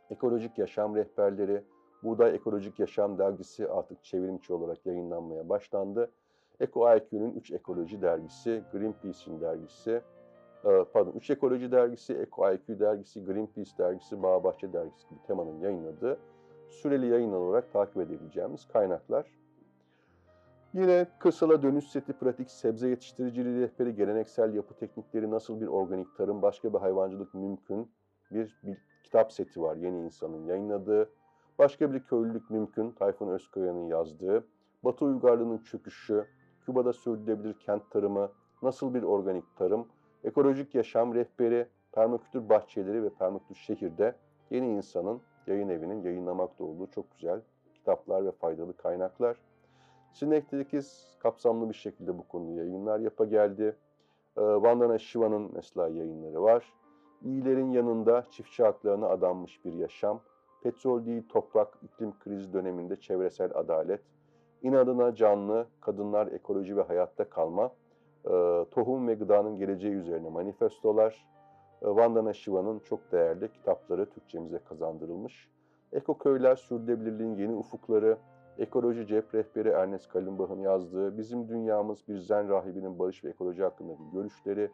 ekolojik 0.10 0.58
yaşam 0.58 0.96
rehberleri, 0.96 1.64
Buğday 2.04 2.36
Ekolojik 2.36 2.80
Yaşam 2.80 3.18
dergisi 3.18 3.70
artık 3.70 4.04
çevrimçi 4.04 4.54
olarak 4.54 4.86
yayınlanmaya 4.86 5.50
başlandı. 5.50 6.12
Eko 6.60 6.96
IQ'nun 6.96 7.32
3 7.32 7.52
ekoloji 7.52 8.02
dergisi, 8.02 8.64
Greenpeace'in 8.72 9.42
dergisi, 9.42 10.02
pardon 10.64 11.12
3 11.16 11.30
ekoloji 11.30 11.72
dergisi, 11.72 12.14
Eko 12.14 12.54
IQ 12.54 12.80
dergisi, 12.80 13.26
Greenpeace 13.26 13.72
dergisi, 13.78 14.24
Bağbahçe 14.24 14.74
dergisi 14.74 15.10
gibi 15.10 15.20
temanın 15.28 15.60
yayınladığı 15.60 16.20
süreli 16.72 17.08
yayın 17.08 17.32
olarak 17.32 17.74
takip 17.74 17.98
edebileceğimiz 17.98 18.68
kaynaklar. 18.68 19.26
Yine 20.74 21.08
kırsala 21.20 21.62
dönüş 21.62 21.90
seti, 21.90 22.14
pratik 22.14 22.52
sebze 22.52 22.88
yetiştiriciliği 22.88 23.62
rehberi, 23.62 23.96
geleneksel 23.96 24.54
yapı 24.54 24.74
teknikleri, 24.74 25.32
nasıl 25.32 25.62
bir 25.62 25.68
organik 25.68 26.18
tarım, 26.18 26.42
başka 26.42 26.74
bir 26.74 26.80
hayvancılık 26.80 27.34
mümkün 27.34 27.92
bir, 28.32 28.60
bir 28.64 28.78
kitap 29.04 29.32
seti 29.32 29.62
var 29.62 29.76
yeni 29.76 30.00
insanın 30.00 30.46
yayınladığı. 30.46 31.10
Başka 31.60 31.94
bir 31.94 32.04
köylülük 32.04 32.50
mümkün, 32.50 32.92
Tayfun 32.92 33.28
Özkaya'nın 33.28 33.88
yazdığı. 33.88 34.48
Batı 34.84 35.06
uygarlığının 35.06 35.58
çöküşü, 35.58 36.26
Küba'da 36.66 36.94
sürdürülebilir 36.94 37.54
kent 37.54 37.92
tarımı, 37.92 38.32
nasıl 38.62 38.94
bir 38.94 39.04
organik 39.04 39.56
tarım, 39.58 39.88
ekolojik 40.24 40.76
yaşam 40.76 41.16
rehberi, 41.16 41.68
permakültür 41.92 42.50
bahçeleri 42.50 43.04
ve 43.04 43.10
permakültür 43.10 43.56
şehirde 43.56 44.16
yeni 44.50 44.68
insanın 44.68 45.22
yayın 45.48 45.70
evinin 45.70 46.04
yayınlamakta 46.04 46.64
olduğu 46.64 46.88
çok 46.88 47.12
güzel 47.12 47.42
kitaplar 47.74 48.26
ve 48.26 48.32
faydalı 48.32 48.78
kaynaklar. 48.78 49.38
Sinek'teki 50.14 50.82
kapsamlı 51.20 51.70
bir 51.70 51.74
şekilde 51.74 52.18
bu 52.18 52.28
konuda 52.28 52.52
yayınlar 52.52 53.00
yapa 53.00 53.26
geldi. 53.26 53.76
Ee, 54.38 54.42
Vandana 54.42 54.98
Shiva'nın 54.98 55.52
mesela 55.54 55.88
yayınları 55.88 56.44
var. 56.44 56.74
İyilerin 57.22 57.72
yanında 57.72 58.26
çiftçi 58.32 58.64
haklarına 58.64 59.08
adanmış 59.08 59.66
bir 59.66 59.74
yaşam. 59.74 60.22
Petrol 60.64 61.06
değil 61.06 61.24
toprak, 61.30 61.78
iklim 61.84 62.14
krizi 62.20 62.54
döneminde 62.54 62.96
çevresel 62.96 63.52
adalet. 63.54 64.02
İnadına 64.62 65.16
canlı, 65.16 65.68
kadınlar, 65.82 66.28
ekoloji 66.28 66.78
ve 66.78 66.82
hayatta 66.82 67.30
kalma. 67.30 67.72
Ee, 68.26 68.66
tohum 68.72 69.08
ve 69.08 69.14
gıdanın 69.14 69.58
geleceği 69.58 69.94
üzerine 69.94 70.30
manifestolar. 70.30 71.28
Ee, 71.82 71.88
Vandana 71.88 72.34
Shiva'nın 72.34 72.80
çok 72.80 73.12
değerli 73.12 73.52
kitapları 73.52 74.10
Türkçemize 74.10 74.60
kazandırılmış. 74.60 75.50
Eko 75.92 76.18
Köyler 76.18 76.56
Sürdürülebilirliğin 76.56 77.36
Yeni 77.36 77.56
Ufukları, 77.56 78.18
Ekoloji 78.58 79.08
Cep 79.08 79.36
Rehberi 79.36 79.70
Ernest 79.70 80.10
Kallenbach'ın 80.10 80.60
yazdığı 80.60 81.18
Bizim 81.18 81.50
Dünyamız 81.50 82.08
Bir 82.08 82.18
Zen 82.18 82.50
Rahibinin 82.50 83.00
Barış 83.00 83.24
ve 83.24 83.30
Ekoloji 83.30 83.64
hakkındaki 83.64 84.04
görüşleri, 84.14 84.72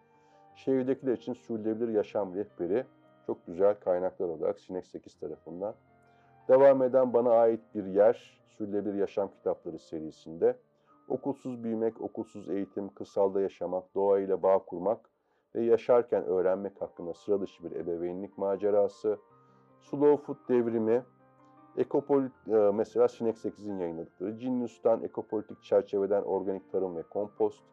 Şehirdekiler 0.55 1.13
için 1.13 1.33
Sürdürülebilir 1.33 1.93
Yaşam 1.93 2.35
Rehberi 2.35 2.85
çok 3.27 3.47
güzel 3.47 3.75
kaynaklar 3.79 4.27
olarak 4.27 4.59
Sinek 4.59 4.87
8 4.87 5.19
tarafından. 5.19 5.75
Devam 6.47 6.83
eden 6.83 7.13
Bana 7.13 7.29
Ait 7.31 7.61
Bir 7.75 7.85
Yer, 7.85 8.41
Sürdürülebilir 8.47 8.93
Yaşam 8.93 9.31
Kitapları 9.31 9.79
serisinde 9.79 10.55
Okulsuz 11.07 11.63
büyümek, 11.63 12.01
okulsuz 12.01 12.49
eğitim, 12.49 12.89
kırsalda 12.89 13.41
yaşamak, 13.41 13.95
doğayla 13.95 14.43
bağ 14.43 14.59
kurmak 14.59 15.09
ve 15.55 15.63
yaşarken 15.63 16.23
öğrenmek 16.23 16.81
hakkında 16.81 17.13
sıra 17.13 17.41
dışı 17.41 17.63
bir 17.63 17.71
ebeveynlik 17.71 18.37
macerası, 18.37 19.17
Slow 19.79 20.17
Food 20.17 20.49
devrimi, 20.49 21.03
Ekopolit, 21.77 22.31
mesela 22.73 23.07
Sinek 23.07 23.37
8'in 23.37 23.79
yayınladıkları, 23.79 24.39
Cinnus'tan 24.39 25.03
ekopolitik 25.03 25.63
çerçeveden 25.63 26.21
organik 26.21 26.71
tarım 26.71 26.95
ve 26.95 27.03
kompost, 27.03 27.63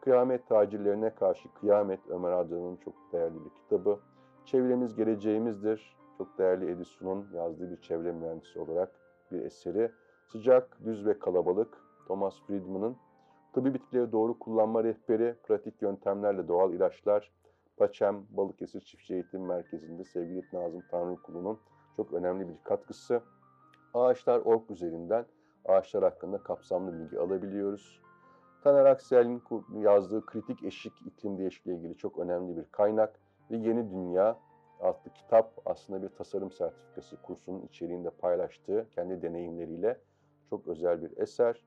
Kıyamet 0.00 0.48
tacirlerine 0.48 1.14
karşı 1.14 1.48
Kıyamet 1.54 2.00
Ömer 2.08 2.32
Adan'ın 2.32 2.76
çok 2.76 2.94
değerli 3.12 3.44
bir 3.44 3.50
kitabı, 3.50 3.98
Çevremiz 4.44 4.96
geleceğimizdir, 4.96 5.96
çok 6.18 6.38
değerli 6.38 6.70
Edison'un 6.70 7.26
yazdığı 7.34 7.70
bir 7.70 7.80
çevre 7.80 8.12
mühendisi 8.12 8.60
olarak 8.60 8.92
bir 9.32 9.42
eseri, 9.42 9.90
Sıcak, 10.26 10.78
Düz 10.84 11.06
ve 11.06 11.18
Kalabalık, 11.18 11.83
Thomas 12.06 12.40
Friedman'ın 12.46 12.96
Tıbbi 13.54 13.74
bitkileri 13.74 14.12
doğru 14.12 14.38
kullanma 14.38 14.84
rehberi, 14.84 15.34
pratik 15.42 15.82
yöntemlerle 15.82 16.48
doğal 16.48 16.72
ilaçlar, 16.72 17.32
Paçem 17.76 18.26
Balıkesir 18.30 18.80
Çiftçi 18.80 19.14
Eğitim 19.14 19.46
Merkezi'nde 19.46 20.04
sevgili 20.04 20.44
Nazım 20.52 20.82
Tanrıkulu'nun 20.90 21.58
çok 21.96 22.12
önemli 22.12 22.48
bir 22.48 22.54
katkısı. 22.64 23.22
Ağaçlar.org 23.94 24.70
üzerinden 24.70 25.26
ağaçlar 25.64 26.04
hakkında 26.04 26.38
kapsamlı 26.38 26.98
bilgi 26.98 27.18
alabiliyoruz. 27.18 28.00
Taner 28.64 28.84
Aksel'in 28.84 29.42
yazdığı 29.74 30.26
Kritik 30.26 30.64
Eşik 30.64 30.92
iklim 31.06 31.38
değişikliği 31.38 31.76
ilgili 31.76 31.96
çok 31.96 32.18
önemli 32.18 32.56
bir 32.56 32.64
kaynak 32.72 33.20
ve 33.50 33.56
Yeni 33.56 33.90
Dünya 33.90 34.38
adlı 34.80 35.12
kitap 35.14 35.52
aslında 35.66 36.02
bir 36.02 36.08
tasarım 36.08 36.50
sertifikası 36.50 37.22
kursunun 37.22 37.62
içeriğinde 37.62 38.10
paylaştığı 38.10 38.86
kendi 38.94 39.22
deneyimleriyle 39.22 40.00
çok 40.50 40.68
özel 40.68 41.02
bir 41.02 41.16
eser. 41.16 41.64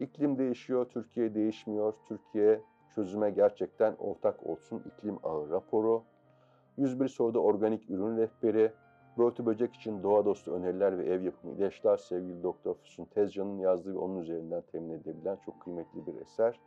İklim 0.00 0.38
değişiyor, 0.38 0.86
Türkiye 0.88 1.34
değişmiyor. 1.34 1.94
Türkiye 2.08 2.60
çözüme 2.94 3.30
gerçekten 3.30 3.94
ortak 3.98 4.46
olsun 4.46 4.82
iklim 4.86 5.18
ağı 5.22 5.50
raporu. 5.50 6.02
101 6.76 7.08
soruda 7.08 7.38
organik 7.38 7.90
ürün 7.90 8.16
rehberi, 8.16 8.72
börtü 9.18 9.46
böcek 9.46 9.74
için 9.74 10.02
doğa 10.02 10.24
dostu 10.24 10.52
öneriler 10.52 10.98
ve 10.98 11.04
ev 11.04 11.22
yapımı 11.22 11.54
ilaçlar 11.54 11.96
sevgili 11.96 12.42
Doktor 12.42 12.74
Füsun 12.74 13.04
Tezcan'ın 13.04 13.58
yazdığı 13.58 13.94
ve 13.94 13.98
onun 13.98 14.20
üzerinden 14.20 14.62
temin 14.72 14.90
edebilen 14.90 15.38
çok 15.44 15.60
kıymetli 15.60 16.06
bir 16.06 16.20
eser. 16.20 16.60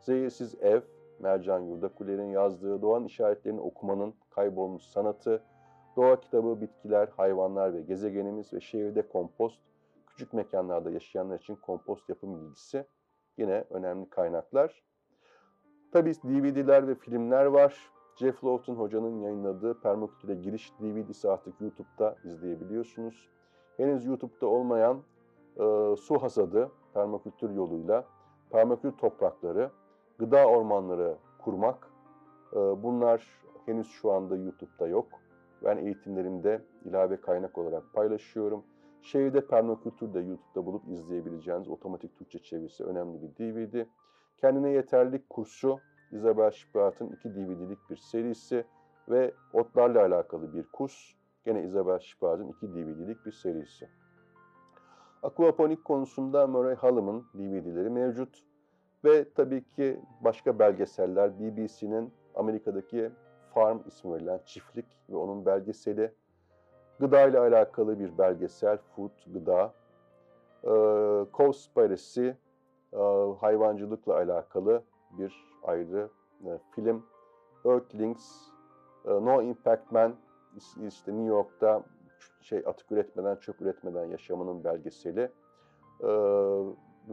Zehirsiz 0.00 0.54
Ev, 0.60 0.80
Mercan 1.18 1.60
Yurdakuler'in 1.60 2.30
yazdığı 2.30 2.82
Doğan 2.82 3.04
işaretlerini 3.04 3.60
okumanın 3.60 4.14
kaybolmuş 4.30 4.82
sanatı, 4.82 5.42
Doğa 5.96 6.20
kitabı, 6.20 6.60
bitkiler, 6.60 7.08
hayvanlar 7.16 7.74
ve 7.74 7.80
gezegenimiz 7.80 8.52
ve 8.52 8.60
şehirde 8.60 9.08
kompost, 9.08 9.58
küçük 10.16 10.32
mekanlarda 10.32 10.90
yaşayanlar 10.90 11.38
için 11.38 11.56
kompost 11.56 12.08
yapım 12.08 12.40
bilgisi 12.40 12.86
yine 13.38 13.64
önemli 13.70 14.10
kaynaklar. 14.10 14.82
Tabii 15.92 16.14
DVD'ler 16.14 16.88
ve 16.88 16.94
filmler 16.94 17.44
var. 17.44 17.90
Jeff 18.16 18.44
Lawton 18.44 18.74
hocanın 18.74 19.20
yayınladığı 19.20 19.80
Permakültüre 19.80 20.34
Giriş 20.34 20.72
DVD'si 20.80 21.30
artık 21.30 21.60
YouTube'da 21.60 22.16
izleyebiliyorsunuz. 22.24 23.28
Henüz 23.76 24.06
YouTube'da 24.06 24.46
olmayan 24.46 25.02
e, 25.56 25.96
su 25.96 26.22
hasadı 26.22 26.70
permakültür 26.94 27.50
yoluyla, 27.50 28.04
permakültür 28.50 28.98
toprakları, 28.98 29.70
gıda 30.18 30.46
ormanları 30.46 31.16
kurmak 31.38 31.90
e, 32.52 32.56
bunlar 32.56 33.26
henüz 33.66 33.90
şu 33.90 34.12
anda 34.12 34.36
YouTube'da 34.36 34.86
yok. 34.86 35.06
Ben 35.64 35.76
eğitimlerimde 35.76 36.62
ilave 36.84 37.20
kaynak 37.20 37.58
olarak 37.58 37.82
paylaşıyorum. 37.92 38.64
Şehirde 39.02 39.46
permakültür 39.46 40.14
de 40.14 40.20
YouTube'da 40.20 40.66
bulup 40.66 40.88
izleyebileceğiniz 40.88 41.68
otomatik 41.68 42.16
Türkçe 42.16 42.38
çevirisi 42.38 42.84
önemli 42.84 43.22
bir 43.22 43.36
DVD. 43.36 43.86
Kendine 44.36 44.70
yeterlilik 44.70 45.30
kursu 45.30 45.80
Isabel 46.12 46.50
Şipaat'ın 46.50 47.08
iki 47.08 47.34
DVD'lik 47.34 47.90
bir 47.90 47.96
serisi 47.96 48.64
ve 49.08 49.34
otlarla 49.52 50.00
alakalı 50.00 50.54
bir 50.54 50.66
kurs. 50.72 50.94
Gene 51.44 51.64
Isabel 51.64 51.98
Şipaat'ın 51.98 52.48
iki 52.48 52.74
DVD'lik 52.74 53.26
bir 53.26 53.32
serisi. 53.32 53.88
Aquaponik 55.22 55.84
konusunda 55.84 56.46
Murray 56.46 56.74
Hallam'ın 56.74 57.24
DVD'leri 57.34 57.90
mevcut. 57.90 58.44
Ve 59.04 59.32
tabii 59.34 59.64
ki 59.64 60.00
başka 60.20 60.58
belgeseller 60.58 61.40
BBC'nin 61.40 62.12
Amerika'daki 62.34 63.10
Farm 63.54 63.78
ismi 63.86 64.12
verilen 64.12 64.40
çiftlik 64.44 64.86
ve 65.10 65.16
onun 65.16 65.46
belgeseli. 65.46 66.14
Gıda 67.00 67.26
ile 67.28 67.38
alakalı 67.38 67.98
bir 67.98 68.18
belgesel, 68.18 68.78
Food, 68.96 69.10
Gıda. 69.26 69.72
Ee, 70.64 70.68
Cowspiracy, 71.36 72.28
e, 72.92 73.02
hayvancılıkla 73.40 74.14
alakalı 74.14 74.82
bir 75.18 75.34
ayrı 75.62 76.08
e, 76.44 76.58
film. 76.74 77.06
Earthlings, 77.64 78.48
e, 79.04 79.10
No 79.10 79.42
Impact 79.42 79.92
Man, 79.92 80.14
işte 80.86 81.12
New 81.12 81.26
York'ta 81.26 81.82
şey 82.40 82.62
atık 82.66 82.92
üretmeden, 82.92 83.36
çöp 83.36 83.62
üretmeden 83.62 84.04
yaşamının 84.04 84.64
belgeseli. 84.64 85.30
E, 86.00 86.08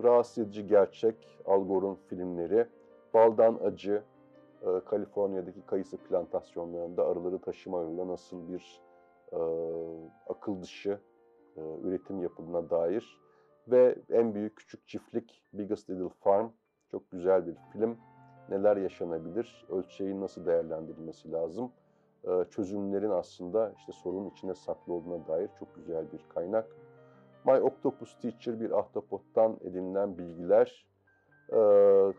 rahatsız 0.03 0.37
edici 0.37 0.67
gerçek, 0.67 1.39
Al 1.45 1.67
Gore'un 1.67 1.95
filmleri. 1.95 2.67
Baldan 3.13 3.59
Acı, 3.65 4.03
e, 4.61 4.79
Kaliforniya'daki 4.85 5.65
kayısı 5.65 5.97
plantasyonlarında 5.97 7.07
arıları 7.07 7.39
taşıma 7.39 7.77
yoluyla 7.77 8.07
nasıl 8.07 8.47
bir 8.47 8.81
e, 8.89 8.92
akıl 10.27 10.61
dışı 10.61 10.99
e, 11.57 11.61
üretim 11.83 12.21
yapıldığına 12.21 12.69
dair 12.69 13.21
ve 13.67 13.95
en 14.09 14.35
büyük 14.35 14.57
küçük 14.57 14.87
çiftlik 14.87 15.43
Biggest 15.53 15.89
Little 15.89 16.09
Farm 16.09 16.49
çok 16.91 17.11
güzel 17.11 17.47
bir 17.47 17.55
film. 17.73 17.97
Neler 18.49 18.77
yaşanabilir, 18.77 19.65
ölçeğin 19.69 20.21
nasıl 20.21 20.45
değerlendirilmesi 20.45 21.31
lazım, 21.31 21.71
e, 22.23 22.45
çözümlerin 22.49 23.09
aslında 23.09 23.73
işte 23.77 23.91
sorunun 23.91 24.29
içinde 24.29 24.55
saklı 24.55 24.93
olduğuna 24.93 25.27
dair 25.27 25.49
çok 25.59 25.75
güzel 25.75 26.11
bir 26.11 26.25
kaynak. 26.29 26.67
My 27.45 27.61
Octopus 27.61 28.17
Teacher 28.19 28.59
bir 28.59 28.79
ahtapottan 28.79 29.57
edinilen 29.61 30.17
bilgiler, 30.17 30.85
e, 31.51 31.57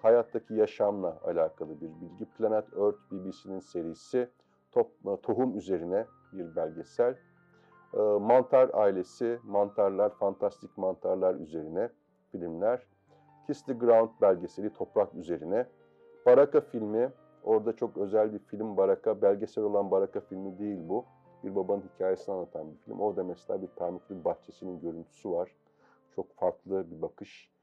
hayattaki 0.03 0.55
yaşamla 0.55 1.21
alakalı 1.25 1.81
bir 1.81 1.91
bilgi. 2.01 2.25
Planet 2.25 2.65
Earth 2.77 2.99
BBC'nin 3.13 3.59
serisi, 3.59 4.29
top, 4.73 4.91
e, 5.07 5.21
tohum 5.23 5.59
üzerine 5.59 6.07
bir 6.39 6.57
belgesel. 6.57 7.17
E, 7.95 7.99
Mantar 8.01 8.71
ailesi, 8.73 9.39
mantarlar, 9.45 10.11
fantastik 10.11 10.79
mantarlar 10.79 11.35
üzerine 11.35 11.91
filmler. 12.33 12.87
Kiss 13.47 13.65
the 13.67 13.73
Ground 13.73 14.11
belgeseli 14.21 14.73
toprak 14.73 15.15
üzerine. 15.15 15.67
Baraka 16.27 16.61
filmi, 16.61 17.13
orada 17.45 17.77
çok 17.77 17.97
özel 17.97 18.33
bir 18.33 18.39
film 18.39 18.77
Baraka, 18.77 19.23
belgesel 19.23 19.65
olan 19.65 19.91
Baraka 19.91 20.21
filmi 20.21 20.59
değil 20.59 20.79
bu. 20.89 21.05
Bir 21.45 21.55
babanın 21.55 21.83
hikayesini 21.95 22.35
anlatan 22.35 22.73
bir 22.73 22.77
film. 22.77 23.01
Orada 23.01 23.25
mesela 23.25 23.63
bir 23.63 23.67
permüklü 23.67 24.25
bahçesinin 24.25 24.81
görüntüsü 24.81 25.31
var. 25.31 25.57
Çok 26.17 26.35
farklı 26.35 26.91
bir 26.91 27.03
bakış. 27.03 27.55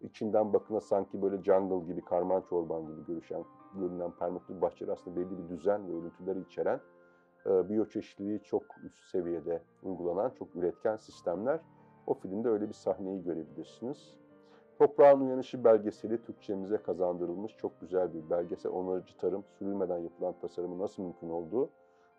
İçinden 0.00 0.52
bakına 0.52 0.80
sanki 0.80 1.22
böyle 1.22 1.42
jungle 1.42 1.86
gibi, 1.86 2.04
karman 2.04 2.40
çorban 2.40 2.86
gibi 2.86 3.06
görüşen, 3.06 3.44
görünen 3.74 4.10
permüklü 4.10 4.60
bahçeler 4.60 4.92
aslında 4.92 5.16
belli 5.16 5.38
bir 5.38 5.48
düzen 5.48 5.88
ve 5.88 5.92
örüntüleri 5.92 6.40
içeren 6.40 6.80
biyoçeşitliliği 7.46 8.40
çok 8.42 8.62
üst 8.84 9.04
seviyede 9.04 9.62
uygulanan, 9.82 10.30
çok 10.30 10.56
üretken 10.56 10.96
sistemler. 10.96 11.60
O 12.06 12.14
filmde 12.14 12.48
öyle 12.48 12.68
bir 12.68 12.74
sahneyi 12.74 13.22
görebilirsiniz. 13.22 14.14
Toprağın 14.78 15.20
Uyanışı 15.20 15.64
belgeseli 15.64 16.22
Türkçemize 16.22 16.76
kazandırılmış 16.76 17.56
çok 17.56 17.80
güzel 17.80 18.14
bir 18.14 18.30
belgesel. 18.30 18.72
Onarıcı 18.72 19.16
tarım, 19.16 19.44
sürülmeden 19.58 19.98
yapılan 19.98 20.34
tasarımı 20.40 20.78
nasıl 20.78 21.02
mümkün 21.02 21.28
olduğu 21.28 21.70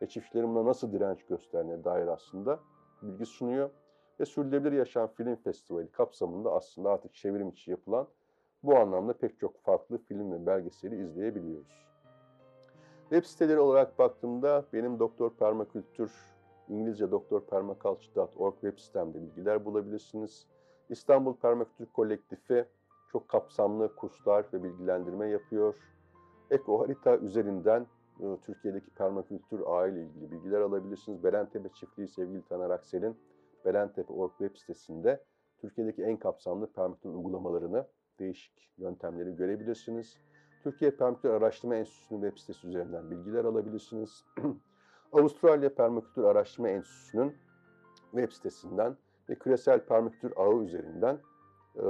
ve 0.01 0.07
çiftçilerin 0.07 0.55
buna 0.55 0.65
nasıl 0.65 0.91
direnç 0.91 1.23
gösterdiğine 1.25 1.83
dair 1.83 2.07
aslında 2.07 2.59
bilgi 3.01 3.25
sunuyor. 3.25 3.69
Ve 4.19 4.25
Sürdürülebilir 4.25 4.71
Yaşam 4.77 5.07
Film 5.07 5.35
Festivali 5.35 5.91
kapsamında 5.91 6.51
aslında 6.51 6.89
artık 6.89 7.13
çevrim 7.13 7.49
içi 7.49 7.71
yapılan 7.71 8.07
bu 8.63 8.77
anlamda 8.77 9.13
pek 9.13 9.39
çok 9.39 9.61
farklı 9.61 9.97
film 9.97 10.31
ve 10.31 10.45
belgeseli 10.45 11.01
izleyebiliyoruz. 11.03 11.88
Web 13.09 13.23
siteleri 13.23 13.59
olarak 13.59 13.99
baktığımda 13.99 14.65
benim 14.73 14.99
Doktor 14.99 15.29
Permakültür, 15.29 16.11
İngilizce 16.67 17.11
doktorpermaculture.org 17.11 18.53
web 18.53 18.77
sitemde 18.77 19.21
bilgiler 19.21 19.65
bulabilirsiniz. 19.65 20.47
İstanbul 20.89 21.35
Permakültür 21.35 21.85
Kolektifi 21.85 22.65
çok 23.11 23.29
kapsamlı 23.29 23.95
kurslar 23.95 24.45
ve 24.53 24.63
bilgilendirme 24.63 25.29
yapıyor. 25.29 25.75
Eko 26.51 26.79
harita 26.79 27.17
üzerinden 27.17 27.87
e, 28.19 28.37
Türkiye'deki 28.45 28.89
permakültür 28.89 29.61
ağı 29.65 29.89
ile 29.89 30.01
ilgili 30.01 30.31
bilgiler 30.31 30.61
alabilirsiniz. 30.61 31.23
Belentepe 31.23 31.69
Çiftliği 31.69 32.07
sevgili 32.07 32.41
Taner 32.41 32.69
Aksel'in 32.69 33.17
Belentepe.org 33.65 34.31
web 34.37 34.55
sitesinde 34.55 35.23
Türkiye'deki 35.61 36.03
en 36.03 36.17
kapsamlı 36.17 36.71
permakültür 36.71 37.09
uygulamalarını, 37.09 37.87
değişik 38.19 38.71
yöntemleri 38.77 39.35
görebilirsiniz. 39.35 40.19
Türkiye 40.63 40.91
Permakültür 40.91 41.29
Araştırma 41.29 41.75
Enstitüsü'nün 41.75 42.21
web 42.21 42.37
sitesi 42.37 42.67
üzerinden 42.67 43.11
bilgiler 43.11 43.45
alabilirsiniz. 43.45 44.25
Avustralya 45.13 45.75
Permakültür 45.75 46.23
Araştırma 46.23 46.69
Enstitüsü'nün 46.69 47.35
web 48.11 48.31
sitesinden 48.31 48.97
ve 49.29 49.35
küresel 49.35 49.85
permakültür 49.85 50.33
ağı 50.35 50.63
üzerinden 50.63 51.19
e, 51.75 51.85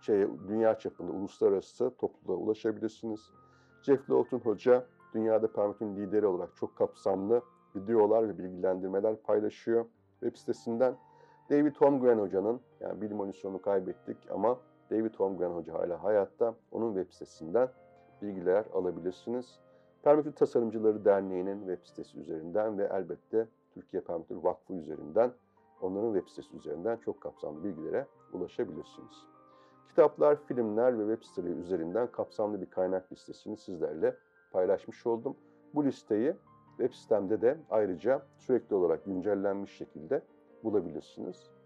şey, 0.00 0.26
dünya 0.48 0.78
çapında 0.78 1.12
uluslararası 1.12 1.94
topluluğa 1.98 2.36
ulaşabilirsiniz. 2.36 3.20
Jeff 3.82 4.10
Lawton 4.10 4.38
Hoca 4.38 4.86
dünyada 5.14 5.52
permakültürün 5.52 5.96
lideri 5.96 6.26
olarak 6.26 6.56
çok 6.56 6.76
kapsamlı 6.76 7.42
videolar 7.76 8.28
ve 8.28 8.38
bilgilendirmeler 8.38 9.16
paylaşıyor 9.22 9.86
web 10.20 10.36
sitesinden. 10.36 10.96
David 11.50 11.76
Holmgren 11.76 12.18
Hoca'nın, 12.18 12.60
yani 12.80 13.00
bilim 13.00 13.20
oyuncusunu 13.20 13.62
kaybettik 13.62 14.16
ama 14.30 14.58
David 14.90 15.14
Holmgren 15.14 15.50
Hoca 15.50 15.74
hala 15.74 16.04
hayatta. 16.04 16.54
Onun 16.72 16.94
web 16.94 17.12
sitesinden 17.12 17.68
bilgiler 18.22 18.64
alabilirsiniz. 18.74 19.60
Permakültür 20.02 20.36
Tasarımcıları 20.36 21.04
Derneği'nin 21.04 21.58
web 21.58 21.86
sitesi 21.86 22.18
üzerinden 22.18 22.78
ve 22.78 22.90
elbette 22.92 23.48
Türkiye 23.74 24.02
Permakültür 24.02 24.36
Vakfı 24.36 24.74
üzerinden, 24.74 25.32
onların 25.80 26.14
web 26.14 26.28
sitesi 26.28 26.56
üzerinden 26.56 26.96
çok 26.96 27.20
kapsamlı 27.20 27.64
bilgilere 27.64 28.06
ulaşabilirsiniz. 28.32 29.26
Kitaplar, 29.88 30.36
filmler 30.44 30.98
ve 30.98 31.14
web 31.14 31.28
siteleri 31.28 31.60
üzerinden 31.60 32.12
kapsamlı 32.12 32.60
bir 32.60 32.70
kaynak 32.70 33.12
listesini 33.12 33.56
sizlerle 33.56 34.16
paylaşmış 34.52 35.06
oldum. 35.06 35.36
Bu 35.74 35.84
listeyi 35.84 36.34
web 36.76 36.92
sitemde 36.92 37.42
de 37.42 37.58
ayrıca 37.70 38.22
sürekli 38.36 38.76
olarak 38.76 39.04
güncellenmiş 39.04 39.76
şekilde 39.76 40.22
bulabilirsiniz. 40.64 41.57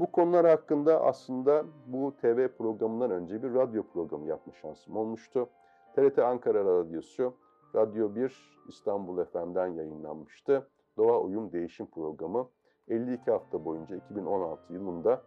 Bu 0.00 0.12
konular 0.12 0.46
hakkında 0.46 1.04
aslında 1.04 1.64
bu 1.86 2.14
TV 2.16 2.48
programından 2.48 3.10
önce 3.10 3.42
bir 3.42 3.54
radyo 3.54 3.82
programı 3.82 4.26
yapma 4.26 4.52
şansım 4.52 4.96
olmuştu. 4.96 5.48
TRT 5.94 6.18
Ankara 6.18 6.64
Radyosu, 6.64 7.34
Radyo 7.74 8.14
1 8.14 8.58
İstanbul 8.68 9.24
FM'den 9.24 9.66
yayınlanmıştı. 9.66 10.68
Doğa 10.96 11.20
Uyum 11.20 11.52
Değişim 11.52 11.86
Programı 11.86 12.48
52 12.88 13.30
hafta 13.30 13.64
boyunca 13.64 13.96
2016 13.96 14.72
yılında 14.72 15.22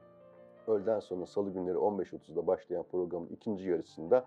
öğleden 0.67 0.99
sonra 0.99 1.25
salı 1.25 1.49
günleri 1.53 1.77
15.30'da 1.77 2.47
başlayan 2.47 2.83
programın 2.91 3.27
ikinci 3.27 3.69
yarısında 3.69 4.25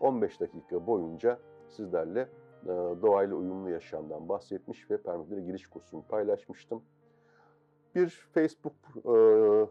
15 0.00 0.40
dakika 0.40 0.86
boyunca 0.86 1.38
sizlerle 1.68 2.28
doğayla 3.02 3.36
uyumlu 3.36 3.70
yaşamdan 3.70 4.28
bahsetmiş 4.28 4.90
ve 4.90 5.02
permakültüre 5.02 5.40
giriş 5.40 5.66
kursunu 5.66 6.02
paylaşmıştım. 6.02 6.82
Bir 7.96 8.08
Facebook 8.08 8.74
e, 8.96 9.14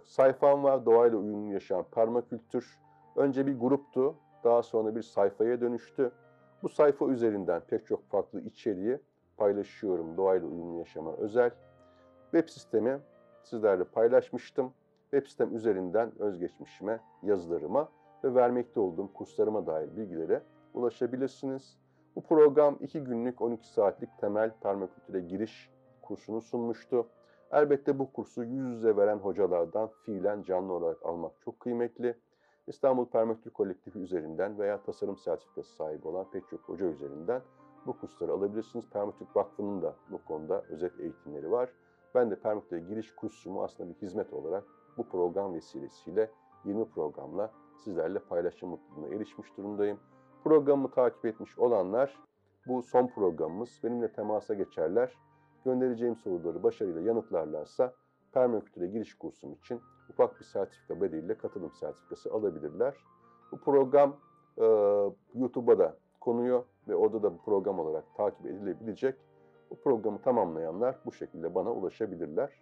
sayfam 0.06 0.64
var, 0.64 0.86
doğayla 0.86 1.18
uyumlu 1.18 1.54
yaşam 1.54 1.86
permakültür. 1.92 2.80
Önce 3.16 3.48
bir 3.48 3.60
gruptu, 3.60 4.16
daha 4.44 4.64
sonra 4.64 4.96
bir 4.96 5.02
sayfaya 5.02 5.62
dönüştü. 5.62 6.12
Bu 6.64 6.70
sayfa 6.70 7.06
üzerinden 7.06 7.62
pek 7.68 7.86
çok 7.86 8.10
farklı 8.10 8.42
içeriği 8.42 9.00
paylaşıyorum 9.38 10.18
doğayla 10.18 10.48
uyumlu 10.48 10.80
yaşama 10.80 11.14
özel. 11.14 11.52
Web 12.32 12.50
sistemi 12.50 13.00
sizlerle 13.44 13.84
paylaşmıştım. 13.84 14.74
Web 15.12 15.28
sitem 15.28 15.56
üzerinden 15.56 16.12
özgeçmişime, 16.20 17.00
yazılarıma 17.24 17.90
ve 18.24 18.36
vermekte 18.36 18.80
olduğum 18.80 19.14
kurslarıma 19.14 19.68
dair 19.68 19.98
bilgilere 19.98 20.42
ulaşabilirsiniz. 20.74 21.78
Bu 22.16 22.22
program 22.22 22.78
2 22.82 23.04
günlük 23.04 23.42
12 23.42 23.68
saatlik 23.68 24.10
temel 24.18 24.52
permakültüre 24.64 25.20
giriş 25.20 25.70
kursunu 26.02 26.42
sunmuştu. 26.42 27.08
Elbette 27.52 28.00
bu 28.00 28.12
kursu 28.14 28.44
yüz 28.44 28.76
yüze 28.76 28.98
veren 28.98 29.18
hocalardan 29.18 29.90
fiilen 30.02 30.44
canlı 30.44 30.74
olarak 30.74 31.06
almak 31.06 31.32
çok 31.42 31.60
kıymetli. 31.60 32.18
İstanbul 32.68 33.06
Permakültür 33.06 33.52
Kolektifi 33.52 34.00
üzerinden 34.00 34.60
veya 34.60 34.82
tasarım 34.82 35.18
sertifikası 35.18 35.76
sahibi 35.76 36.08
olan 36.08 36.32
pek 36.32 36.48
çok 36.48 36.60
hoca 36.60 36.86
üzerinden 36.86 37.42
bu 37.86 38.00
kursları 38.00 38.32
alabilirsiniz. 38.32 38.90
Permakültür 38.90 39.36
Vakfı'nın 39.36 39.82
da 39.82 39.96
bu 40.12 40.26
konuda 40.26 40.62
özet 40.62 41.00
eğitimleri 41.00 41.52
var. 41.52 41.70
Ben 42.16 42.32
de 42.32 42.36
permakültüre 42.36 42.80
giriş 42.80 43.16
kursumu 43.16 43.64
aslında 43.64 43.90
bir 43.90 43.96
hizmet 43.96 44.34
olarak 44.34 44.64
bu 44.98 45.10
program 45.10 45.54
vesilesiyle 45.54 46.32
20 46.66 46.90
programla 46.90 47.52
sizlerle 47.84 48.20
paylaşım 48.20 48.70
mutluluğuna 48.70 49.16
erişmiş 49.16 49.58
durumdayım. 49.58 50.00
Programımı 50.44 50.92
takip 50.92 51.26
etmiş 51.26 51.60
olanlar 51.60 52.18
bu 52.68 52.84
son 52.84 53.08
programımız. 53.08 53.80
Benimle 53.84 54.12
temasa 54.14 54.54
geçerler. 54.54 55.25
Göndereceğim 55.66 56.16
soruları 56.16 56.64
başarıyla 56.64 57.02
yanıtlarlarsa 57.02 57.94
permakültüre 58.32 58.88
giriş 58.88 59.14
kursum 59.14 59.54
için 59.54 59.82
ufak 60.10 60.40
bir 60.40 60.46
sertifika 60.46 61.02
bedeliyle 61.02 61.38
katılım 61.38 61.72
sertifikası 61.72 62.34
alabilirler. 62.34 62.96
Bu 63.52 63.58
program 63.58 64.18
e, 64.58 64.66
YouTube'a 65.34 65.80
da 65.80 65.98
konuyor 66.20 66.64
ve 66.88 66.96
orada 66.96 67.24
da 67.24 67.34
bu 67.34 67.38
program 67.38 67.80
olarak 67.80 68.16
takip 68.16 68.46
edilebilecek. 68.46 69.16
Bu 69.70 69.76
programı 69.76 70.22
tamamlayanlar 70.22 71.00
bu 71.06 71.12
şekilde 71.12 71.56
bana 71.56 71.72
ulaşabilirler. 71.72 72.62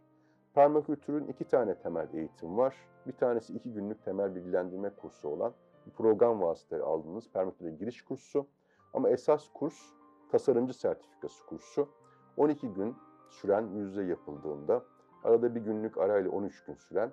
Permakültürün 0.53 1.27
iki 1.27 1.45
tane 1.45 1.75
temel 1.79 2.07
eğitim 2.13 2.57
var. 2.57 2.75
Bir 3.07 3.13
tanesi 3.13 3.53
iki 3.53 3.73
günlük 3.73 4.05
temel 4.05 4.35
bilgilendirme 4.35 4.89
kursu 4.89 5.29
olan 5.29 5.53
bir 5.85 5.91
program 5.91 6.41
vasıtayla 6.41 6.85
aldığınız 6.85 7.31
permakültüre 7.31 7.71
giriş 7.71 8.01
kursu. 8.01 8.47
Ama 8.93 9.09
esas 9.09 9.49
kurs 9.53 9.75
tasarımcı 10.31 10.73
sertifikası 10.73 11.45
kursu. 11.45 11.89
12 12.37 12.73
gün 12.73 12.95
süren 13.29 13.67
yüzde 13.67 14.03
yapıldığında 14.03 14.83
arada 15.23 15.55
bir 15.55 15.61
günlük 15.61 15.97
arayla 15.97 16.31
13 16.31 16.63
gün 16.65 16.75
süren 16.75 17.11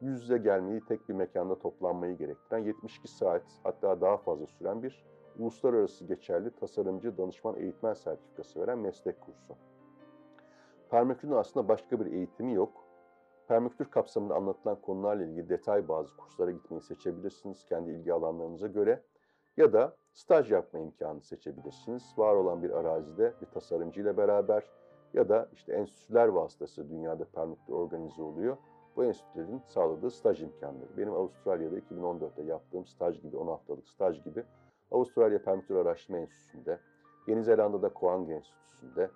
yüz 0.00 0.22
yüze 0.22 0.38
gelmeyi 0.38 0.80
tek 0.80 1.08
bir 1.08 1.14
mekanda 1.14 1.58
toplanmayı 1.58 2.16
gerektiren 2.16 2.58
72 2.58 3.08
saat 3.08 3.42
hatta 3.62 4.00
daha 4.00 4.16
fazla 4.16 4.46
süren 4.46 4.82
bir 4.82 5.04
uluslararası 5.38 6.04
geçerli 6.04 6.50
tasarımcı 6.50 7.18
danışman 7.18 7.56
eğitmen 7.56 7.94
sertifikası 7.94 8.60
veren 8.60 8.78
meslek 8.78 9.20
kursu. 9.20 9.56
Permakültürün 10.90 11.32
aslında 11.32 11.68
başka 11.68 12.00
bir 12.00 12.12
eğitimi 12.12 12.54
yok. 12.54 12.84
Permakültür 13.48 13.90
kapsamında 13.90 14.34
anlatılan 14.34 14.80
konularla 14.80 15.24
ilgili 15.24 15.48
detay 15.48 15.88
bazı 15.88 16.16
kurslara 16.16 16.50
gitmeyi 16.50 16.82
seçebilirsiniz 16.82 17.66
kendi 17.66 17.90
ilgi 17.90 18.12
alanlarınıza 18.12 18.66
göre. 18.66 19.02
Ya 19.56 19.72
da 19.72 19.96
staj 20.12 20.52
yapma 20.52 20.78
imkanı 20.78 21.20
seçebilirsiniz. 21.20 22.14
Var 22.16 22.34
olan 22.34 22.62
bir 22.62 22.70
arazide 22.70 23.32
bir 23.40 23.46
tasarımcı 23.46 24.00
ile 24.00 24.16
beraber 24.16 24.62
ya 25.14 25.28
da 25.28 25.48
işte 25.52 25.72
enstitüler 25.72 26.28
vasıtası 26.28 26.90
dünyada 26.90 27.24
permakültür 27.24 27.72
organize 27.72 28.22
oluyor. 28.22 28.56
Bu 28.96 29.04
enstitülerin 29.04 29.62
sağladığı 29.66 30.10
staj 30.10 30.42
imkanları. 30.42 30.96
Benim 30.96 31.12
Avustralya'da 31.12 31.78
2014'te 31.78 32.42
yaptığım 32.42 32.86
staj 32.86 33.22
gibi, 33.22 33.36
10 33.36 33.46
haftalık 33.46 33.88
staj 33.88 34.24
gibi 34.24 34.44
Avustralya 34.90 35.42
Permakültür 35.42 35.76
Araştırma 35.76 36.18
Enstitüsü'nde, 36.18 36.78
Yeni 37.26 37.42
Zelanda'da 37.42 37.88
Koang 37.88 38.30
Enstitüsü'nde, 38.30 39.10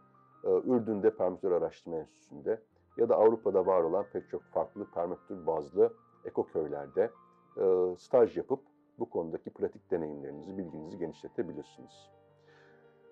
e, 0.45 0.49
Ürdün'de 0.49 1.17
Permakultür 1.17 1.53
Araştırma 1.53 1.97
Enstitüsü'nde 1.97 2.61
ya 2.97 3.09
da 3.09 3.17
Avrupa'da 3.17 3.67
var 3.67 3.83
olan 3.83 4.07
pek 4.13 4.29
çok 4.29 4.43
farklı 4.43 4.91
permakultür 4.91 5.47
bazlı 5.47 5.93
ekoköylerde 6.25 7.11
e, 7.57 7.97
staj 7.99 8.37
yapıp 8.37 8.61
bu 8.99 9.11
konudaki 9.11 9.51
pratik 9.51 9.91
deneyimlerinizi, 9.91 10.59
bilginizi 10.59 10.99
genişletebilirsiniz. 10.99 12.11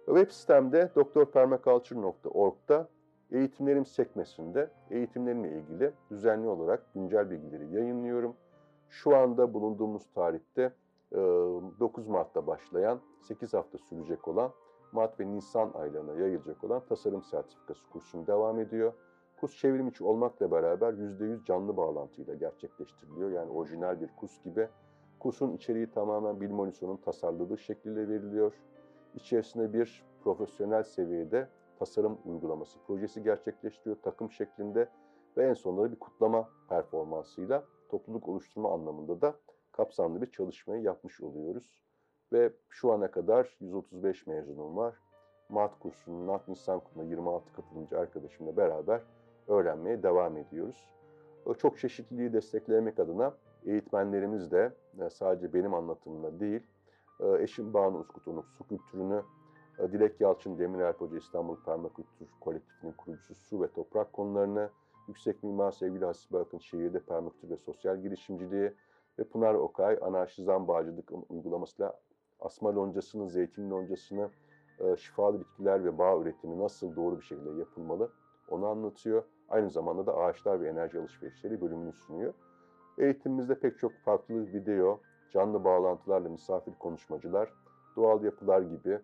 Web 0.07 0.31
sitemde 0.31 0.91
drpermaculture.org'da 0.97 2.89
eğitimlerim 3.31 3.85
sekmesinde 3.85 4.71
eğitimlerimle 4.91 5.59
ilgili 5.59 5.93
düzenli 6.11 6.49
olarak 6.49 6.95
güncel 6.95 7.31
bilgileri 7.31 7.75
yayınlıyorum. 7.75 8.37
Şu 8.89 9.17
anda 9.17 9.55
bulunduğumuz 9.55 10.07
tarihte 10.15 10.73
9 11.13 12.09
Mart'ta 12.09 12.47
başlayan 12.47 13.01
8 13.21 13.55
hafta 13.55 13.79
sürecek 13.79 14.29
olan 14.29 14.53
Mart 14.93 15.21
ve 15.21 15.27
Nisan 15.27 15.73
aylarına 15.75 16.15
yayılacak 16.15 16.65
olan 16.65 16.83
tasarım 16.89 17.23
sertifikası 17.23 17.91
kursum 17.91 18.27
devam 18.27 18.61
ediyor. 18.61 18.93
Kurs 19.41 19.57
çevrim 19.57 19.89
içi 19.89 20.05
olmakla 20.05 20.51
beraber 20.51 20.93
%100 20.93 21.45
canlı 21.45 21.77
bağlantıyla 21.77 22.35
gerçekleştiriliyor. 22.35 23.31
Yani 23.31 23.51
orijinal 23.51 24.01
bir 24.01 24.09
kurs 24.17 24.43
gibi. 24.43 24.69
Kursun 25.25 25.53
içeriği 25.53 25.91
tamamen 25.91 26.41
Bill 26.41 26.51
Mollison 26.51 26.97
tasarladığı 26.97 27.59
şekliyle 27.59 28.09
veriliyor. 28.09 28.53
İçerisinde 29.15 29.73
bir 29.73 30.05
profesyonel 30.25 30.83
seviyede 30.83 31.49
tasarım 31.79 32.19
uygulaması 32.25 32.79
projesi 32.87 33.23
gerçekleştiriyor 33.23 33.97
takım 34.03 34.31
şeklinde 34.31 34.89
ve 35.37 35.47
en 35.49 35.55
sonunda 35.55 35.93
bir 35.93 35.99
kutlama 35.99 36.49
performansıyla 36.69 37.65
topluluk 37.89 38.29
oluşturma 38.29 38.75
anlamında 38.75 39.21
da 39.21 39.35
kapsamlı 39.73 40.23
bir 40.23 40.31
çalışmayı 40.31 40.83
yapmış 40.83 41.21
oluyoruz. 41.21 41.81
Ve 42.33 42.53
şu 42.69 42.93
ana 42.93 43.11
kadar 43.11 43.57
135 43.61 44.27
mezunum 44.27 44.77
var. 44.77 44.95
Mart 45.49 45.79
kursunun 45.79 46.25
Mart 46.25 46.49
Nisan 46.49 46.81
kursununda 46.81 47.11
26 47.11 47.53
katılımcı 47.53 47.99
arkadaşımla 47.99 48.57
beraber 48.57 49.03
öğrenmeye 49.49 50.03
devam 50.03 50.37
ediyoruz. 50.37 50.89
Çok 51.59 51.79
çeşitliliği 51.79 52.33
desteklemek 52.33 52.99
adına 52.99 53.35
eğitmenlerimiz 53.65 54.51
de 54.51 54.73
e, 55.01 55.11
sadece 55.11 55.55
benim 55.55 55.75
anlatımımla 55.75 56.41
değil, 56.41 56.63
e, 57.21 57.43
eşim 57.43 57.75
Banu 57.75 57.99
Uskutunuk 57.99 58.49
su 58.49 58.69
kültürünü, 58.69 59.23
e, 59.79 59.93
Dilek 59.93 60.21
Yalçın 60.21 60.59
Demirel 60.59 60.93
Hoca 60.93 61.19
İstanbul 61.19 61.57
Permakültür 61.65 62.29
Kolektifinin 62.41 62.93
kurucusu 62.93 63.35
su 63.35 63.63
ve 63.63 63.73
toprak 63.73 64.13
konularını, 64.13 64.71
Yüksek 65.09 65.43
Mimar 65.43 65.73
sevgili 65.73 66.05
Hasibe 66.05 66.39
Akın 66.39 66.59
şehirde 66.59 67.01
permakültür 67.01 67.51
ve 67.51 67.57
sosyal 67.57 68.03
girişimciliği 68.03 68.73
ve 69.19 69.25
Pınar 69.25 69.55
Okay 69.55 69.99
anarşizan 70.03 70.69
bağcılık 70.69 71.11
uygulamasıyla 71.29 72.01
asma 72.41 72.75
loncasını, 72.75 73.31
zeytin 73.31 73.71
loncasını, 73.71 74.31
şifalı 74.97 75.41
bitkiler 75.41 75.85
ve 75.85 75.99
bağ 75.99 76.19
üretimi 76.21 76.59
nasıl 76.59 76.97
doğru 76.97 77.19
bir 77.19 77.25
şekilde 77.25 77.51
yapılmalı 77.51 78.11
onu 78.51 78.67
anlatıyor. 78.67 79.25
Aynı 79.49 79.71
zamanda 79.71 80.07
da 80.07 80.17
ağaçlar 80.17 80.61
ve 80.61 80.69
enerji 80.69 80.99
alışverişleri 80.99 81.61
bölümünü 81.61 81.93
sunuyor. 81.93 82.35
Eğitimimizde 82.99 83.59
pek 83.59 83.79
çok 83.79 83.93
farklı 83.93 84.53
video, 84.53 85.01
canlı 85.31 85.65
bağlantılarla 85.65 86.29
misafir 86.29 86.75
konuşmacılar, 86.79 87.53
doğal 87.97 88.25
yapılar 88.25 88.61
gibi, 88.63 89.01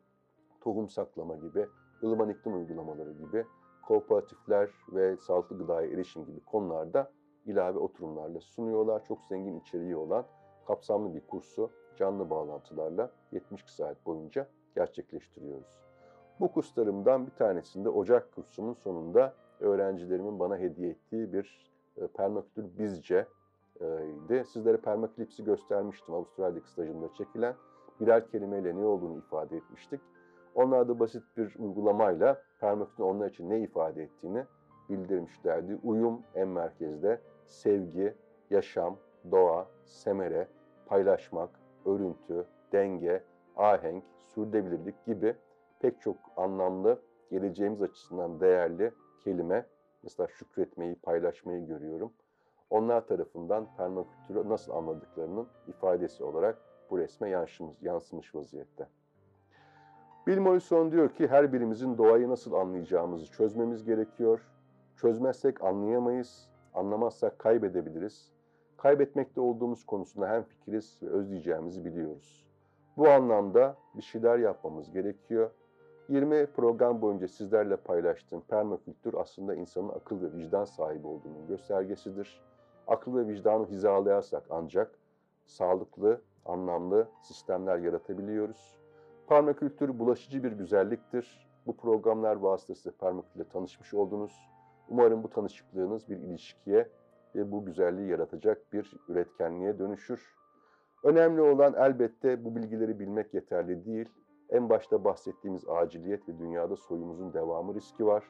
tohum 0.61 0.88
saklama 0.88 1.37
gibi, 1.37 1.66
ılıman 2.03 2.29
iklim 2.29 2.57
uygulamaları 2.57 3.12
gibi, 3.12 3.46
kooperatifler 3.87 4.70
ve 4.92 5.16
sağlıklı 5.16 5.59
gıdaya 5.59 5.90
erişim 5.90 6.26
gibi 6.26 6.40
konularda 6.40 7.11
ilave 7.46 7.79
oturumlarla 7.79 8.40
sunuyorlar. 8.40 9.05
Çok 9.05 9.24
zengin 9.24 9.61
içeriği 9.61 9.96
olan 9.96 10.24
kapsamlı 10.66 11.14
bir 11.14 11.26
kursu 11.26 11.70
canlı 11.96 12.31
bağlantılarla 12.31 13.11
72 13.33 13.74
saat 13.74 14.07
boyunca 14.07 14.46
gerçekleştiriyoruz. 14.74 15.81
Bu 16.40 16.53
kurslarımdan 16.53 17.26
bir 17.26 17.33
tanesinde 17.33 17.88
Ocak 17.88 18.33
kursumun 18.35 18.74
sonunda 18.74 19.35
öğrencilerimin 19.61 20.38
bana 20.38 20.59
hediye 20.59 20.90
ettiği 20.90 21.33
bir 21.33 21.70
e, 21.96 22.07
permakültür 22.07 22.79
bizce 22.79 23.26
idi. 23.87 24.45
Sizlere 24.45 24.77
permaklipsi 24.77 25.45
göstermiştim 25.45 26.14
Avustralya'daki 26.14 26.71
stajımda 26.71 27.12
çekilen. 27.12 27.55
Birer 28.01 28.29
kelimeyle 28.29 28.77
ne 28.77 28.85
olduğunu 28.85 29.19
ifade 29.19 29.57
etmiştik. 29.57 30.01
Onlar 30.55 30.88
da 30.88 30.99
basit 31.01 31.23
bir 31.37 31.55
uygulamayla 31.59 32.43
permakültürün 32.61 33.09
onlar 33.09 33.31
için 33.31 33.51
ne 33.51 33.61
ifade 33.61 34.03
ettiğini 34.03 34.45
bildirmişlerdi. 34.88 35.79
Uyum 35.83 36.23
en 36.35 36.49
merkezde, 36.49 37.21
sevgi, 37.47 38.14
yaşam, 38.51 38.97
doğa, 39.31 39.66
semere, 39.85 40.49
paylaşmak, 40.87 41.51
örüntü, 41.87 42.47
denge, 42.73 43.25
ahenk, 43.57 44.05
sürdürülebilirlik 44.35 45.07
gibi 45.07 45.37
pek 45.81 46.01
çok 46.01 46.16
anlamlı, 46.37 47.03
geleceğimiz 47.31 47.83
açısından 47.83 48.40
değerli 48.40 48.93
kelime, 49.25 49.66
mesela 50.03 50.29
şükretmeyi, 50.29 50.95
paylaşmayı 50.95 51.66
görüyorum. 51.66 52.12
Onlar 52.70 53.06
tarafından 53.06 53.66
permakültürü 53.76 54.48
nasıl 54.48 54.72
anladıklarının 54.72 55.46
ifadesi 55.68 56.24
olarak 56.24 56.59
bu 56.90 56.98
resme 56.98 57.28
yansımış, 57.28 57.76
yansımış 57.83 58.35
vaziyette. 58.35 58.88
Bill 60.26 60.38
Mollison 60.38 60.92
diyor 60.92 61.09
ki 61.09 61.28
her 61.28 61.52
birimizin 61.52 61.98
doğayı 61.98 62.28
nasıl 62.28 62.52
anlayacağımızı 62.52 63.33
çözmemiz 63.33 63.85
gerekiyor. 63.85 64.40
Çözmezsek 64.96 65.64
anlayamayız, 65.64 66.48
anlamazsak 66.74 67.38
kaybedebiliriz. 67.38 68.33
Kaybetmekte 68.76 69.40
olduğumuz 69.40 69.87
konusunda 69.87 70.28
hem 70.28 70.42
fikiriz 70.42 70.98
ve 71.02 71.09
özleyeceğimizi 71.09 71.85
biliyoruz. 71.85 72.46
Bu 72.96 73.09
anlamda 73.09 73.76
bir 73.94 74.02
şeyler 74.02 74.38
yapmamız 74.38 74.90
gerekiyor. 74.90 75.50
20 76.09 76.46
program 76.46 77.02
boyunca 77.02 77.28
sizlerle 77.28 77.76
paylaştığım 77.76 78.40
permakültür 78.40 79.14
aslında 79.14 79.54
insanın 79.54 79.88
akıl 79.88 80.22
ve 80.22 80.33
vicdan 80.33 80.64
sahibi 80.64 81.06
olduğunun 81.06 81.46
göstergesidir. 81.46 82.42
Akıl 82.90 83.16
ve 83.16 83.26
vicdanı 83.26 83.66
hizalayarsak 83.66 84.42
ancak 84.50 84.98
sağlıklı, 85.44 86.20
anlamlı 86.44 87.09
sistemler 87.22 87.79
yaratabiliyoruz. 87.79 88.79
Permakültür 89.29 89.98
bulaşıcı 89.98 90.44
bir 90.44 90.53
güzelliktir. 90.53 91.48
Bu 91.66 91.76
programlar 91.76 92.37
vasıtasıyla 92.37 92.98
permakültürle 92.98 93.48
tanışmış 93.48 93.94
oldunuz. 93.94 94.48
Umarım 94.88 95.22
bu 95.22 95.31
tanışıklığınız 95.31 96.09
bir 96.09 96.16
ilişkiye 96.16 96.88
ve 97.35 97.53
bu 97.53 97.64
güzelliği 97.64 98.09
yaratacak 98.09 98.72
bir 98.72 98.96
üretkenliğe 99.09 99.79
dönüşür. 99.79 100.35
Önemli 101.05 101.40
olan 101.40 101.74
elbette 101.74 102.44
bu 102.44 102.57
bilgileri 102.57 102.98
bilmek 102.98 103.35
yeterli 103.35 103.85
değil. 103.85 104.09
En 104.48 104.68
başta 104.68 105.05
bahsettiğimiz 105.05 105.68
aciliyet 105.68 106.29
ve 106.29 106.38
dünyada 106.38 106.76
soyumuzun 106.76 107.33
devamı 107.33 107.74
riski 107.74 108.07
var. 108.07 108.24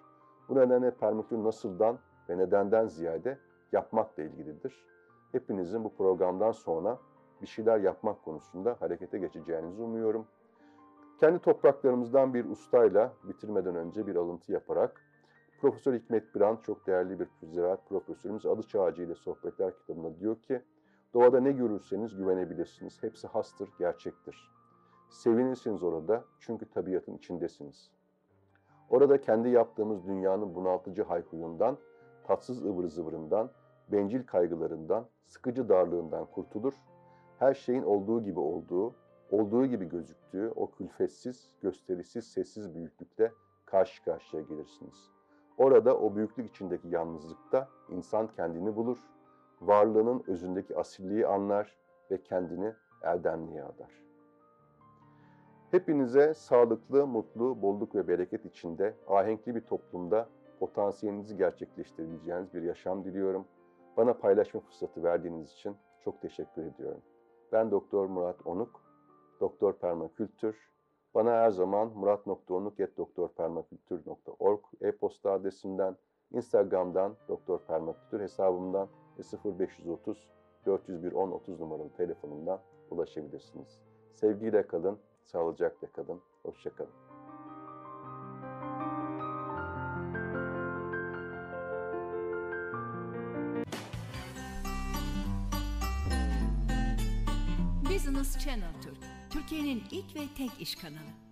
Bu 0.49 0.57
nedenle 0.57 0.91
permakültür 0.91 1.45
nasıldan 1.45 1.99
ve 2.29 2.39
nedenden 2.39 2.87
ziyade 2.87 3.39
yapmakla 3.73 4.23
ilgilidir. 4.23 4.87
Hepinizin 5.33 5.85
bu 5.85 5.95
programdan 5.95 6.53
sonra 6.53 6.99
bir 7.43 7.47
şeyler 7.47 7.79
yapmak 7.79 8.25
konusunda 8.25 8.77
harekete 8.81 9.19
geçeceğinizi 9.19 9.83
umuyorum. 9.83 10.27
Kendi 11.21 11.39
topraklarımızdan 11.39 12.35
bir 12.35 12.45
ustayla 12.45 13.13
bitirmeden 13.25 13.75
önce 13.75 14.07
bir 14.07 14.17
alıntı 14.17 14.53
yaparak 14.53 15.03
Profesör 15.61 15.95
Hikmet 15.95 16.35
Biran 16.35 16.59
çok 16.63 16.87
değerli 16.87 17.21
bir 17.21 17.29
ziraat 17.43 17.89
profesörümüz 17.89 18.47
Adıç 18.47 18.75
Ağacı 18.75 19.03
ile 19.03 19.15
Sohbetler 19.15 19.79
kitabında 19.79 20.21
diyor 20.21 20.37
ki 20.43 20.63
Doğada 21.15 21.41
ne 21.41 21.53
görürseniz 21.53 22.17
güvenebilirsiniz. 22.17 23.03
Hepsi 23.03 23.27
hastır, 23.27 23.69
gerçektir. 23.79 24.51
Sevinirsiniz 25.09 25.83
orada 25.83 26.25
çünkü 26.41 26.71
tabiatın 26.71 27.17
içindesiniz. 27.17 27.91
Orada 28.91 29.21
kendi 29.21 29.49
yaptığımız 29.49 30.07
dünyanın 30.07 30.55
bunaltıcı 30.55 31.03
hayhuyundan, 31.03 31.79
tatsız 32.25 32.65
ıvır 32.65 32.89
zıvırından, 32.89 33.51
bencil 33.93 34.27
kaygılarından, 34.27 35.07
sıkıcı 35.27 35.69
darlığından 35.69 36.27
kurtulur. 36.27 36.75
Her 37.39 37.55
şeyin 37.55 37.83
olduğu 37.83 38.25
gibi 38.25 38.41
olduğu, 38.41 38.95
olduğu 39.31 39.67
gibi 39.67 39.89
gözüktüğü 39.89 40.53
o 40.57 40.71
külfetsiz, 40.71 41.55
gösterisiz, 41.63 42.25
sessiz 42.25 42.75
büyüklükle 42.75 43.33
karşı 43.67 44.05
karşıya 44.05 44.43
gelirsiniz. 44.43 45.11
Orada 45.59 45.99
o 45.99 46.17
büyüklük 46.17 46.51
içindeki 46.51 46.89
yalnızlıkta 46.89 47.69
insan 47.89 48.29
kendini 48.37 48.77
bulur, 48.77 48.99
varlığının 49.61 50.23
özündeki 50.27 50.77
asilliği 50.77 51.27
anlar 51.27 51.77
ve 52.11 52.23
kendini 52.23 52.75
erdemliğe 53.03 53.65
adar. 53.65 53.91
Hepinize 55.71 56.35
sağlıklı, 56.35 57.07
mutlu, 57.07 57.63
bolluk 57.63 57.95
ve 57.95 58.09
bereket 58.09 58.45
içinde, 58.45 58.95
ahenkli 59.09 59.55
bir 59.55 59.61
toplumda 59.61 60.29
potansiyelinizi 60.61 61.37
gerçekleştirebileceğiniz 61.37 62.55
bir 62.55 62.63
yaşam 62.63 63.05
diliyorum. 63.05 63.45
Bana 63.97 64.15
paylaşma 64.15 64.61
fırsatı 64.61 65.03
verdiğiniz 65.03 65.53
için 65.53 65.77
çok 66.05 66.23
teşekkür 66.23 66.67
ediyorum. 66.67 67.03
Ben 67.53 67.71
Doktor 67.71 68.07
Murat 68.07 68.47
Onuk, 68.47 68.81
Doktor 69.41 69.73
Permakültür. 69.73 70.71
Bana 71.15 71.31
her 71.31 71.51
zaman 71.51 71.89
murat.onuk.doktorpermakültür.org 71.89 74.61
e-posta 74.81 75.33
adresinden, 75.33 75.97
Instagram'dan, 76.33 77.17
Doktor 77.29 77.59
Permakültür 77.59 78.21
hesabımdan 78.21 78.89
ve 79.19 79.23
0530 79.59 80.29
401 80.67 81.13
10 81.13 81.31
30 81.31 81.61
numaralı 81.61 81.91
telefonumdan 81.97 82.61
ulaşabilirsiniz. 82.91 83.83
Sevgiyle 84.15 84.67
kalın, 84.67 84.99
sağlıcakla 85.23 85.93
kalın, 85.93 86.21
hoşçakalın. 86.43 87.10
Business 98.21 98.45
Channel 98.45 98.73
Türk, 98.83 98.97
Türkiye'nin 99.31 99.83
ilk 99.91 100.17
ve 100.17 100.21
tek 100.39 100.51
iş 100.61 100.75
kanalı. 100.75 101.30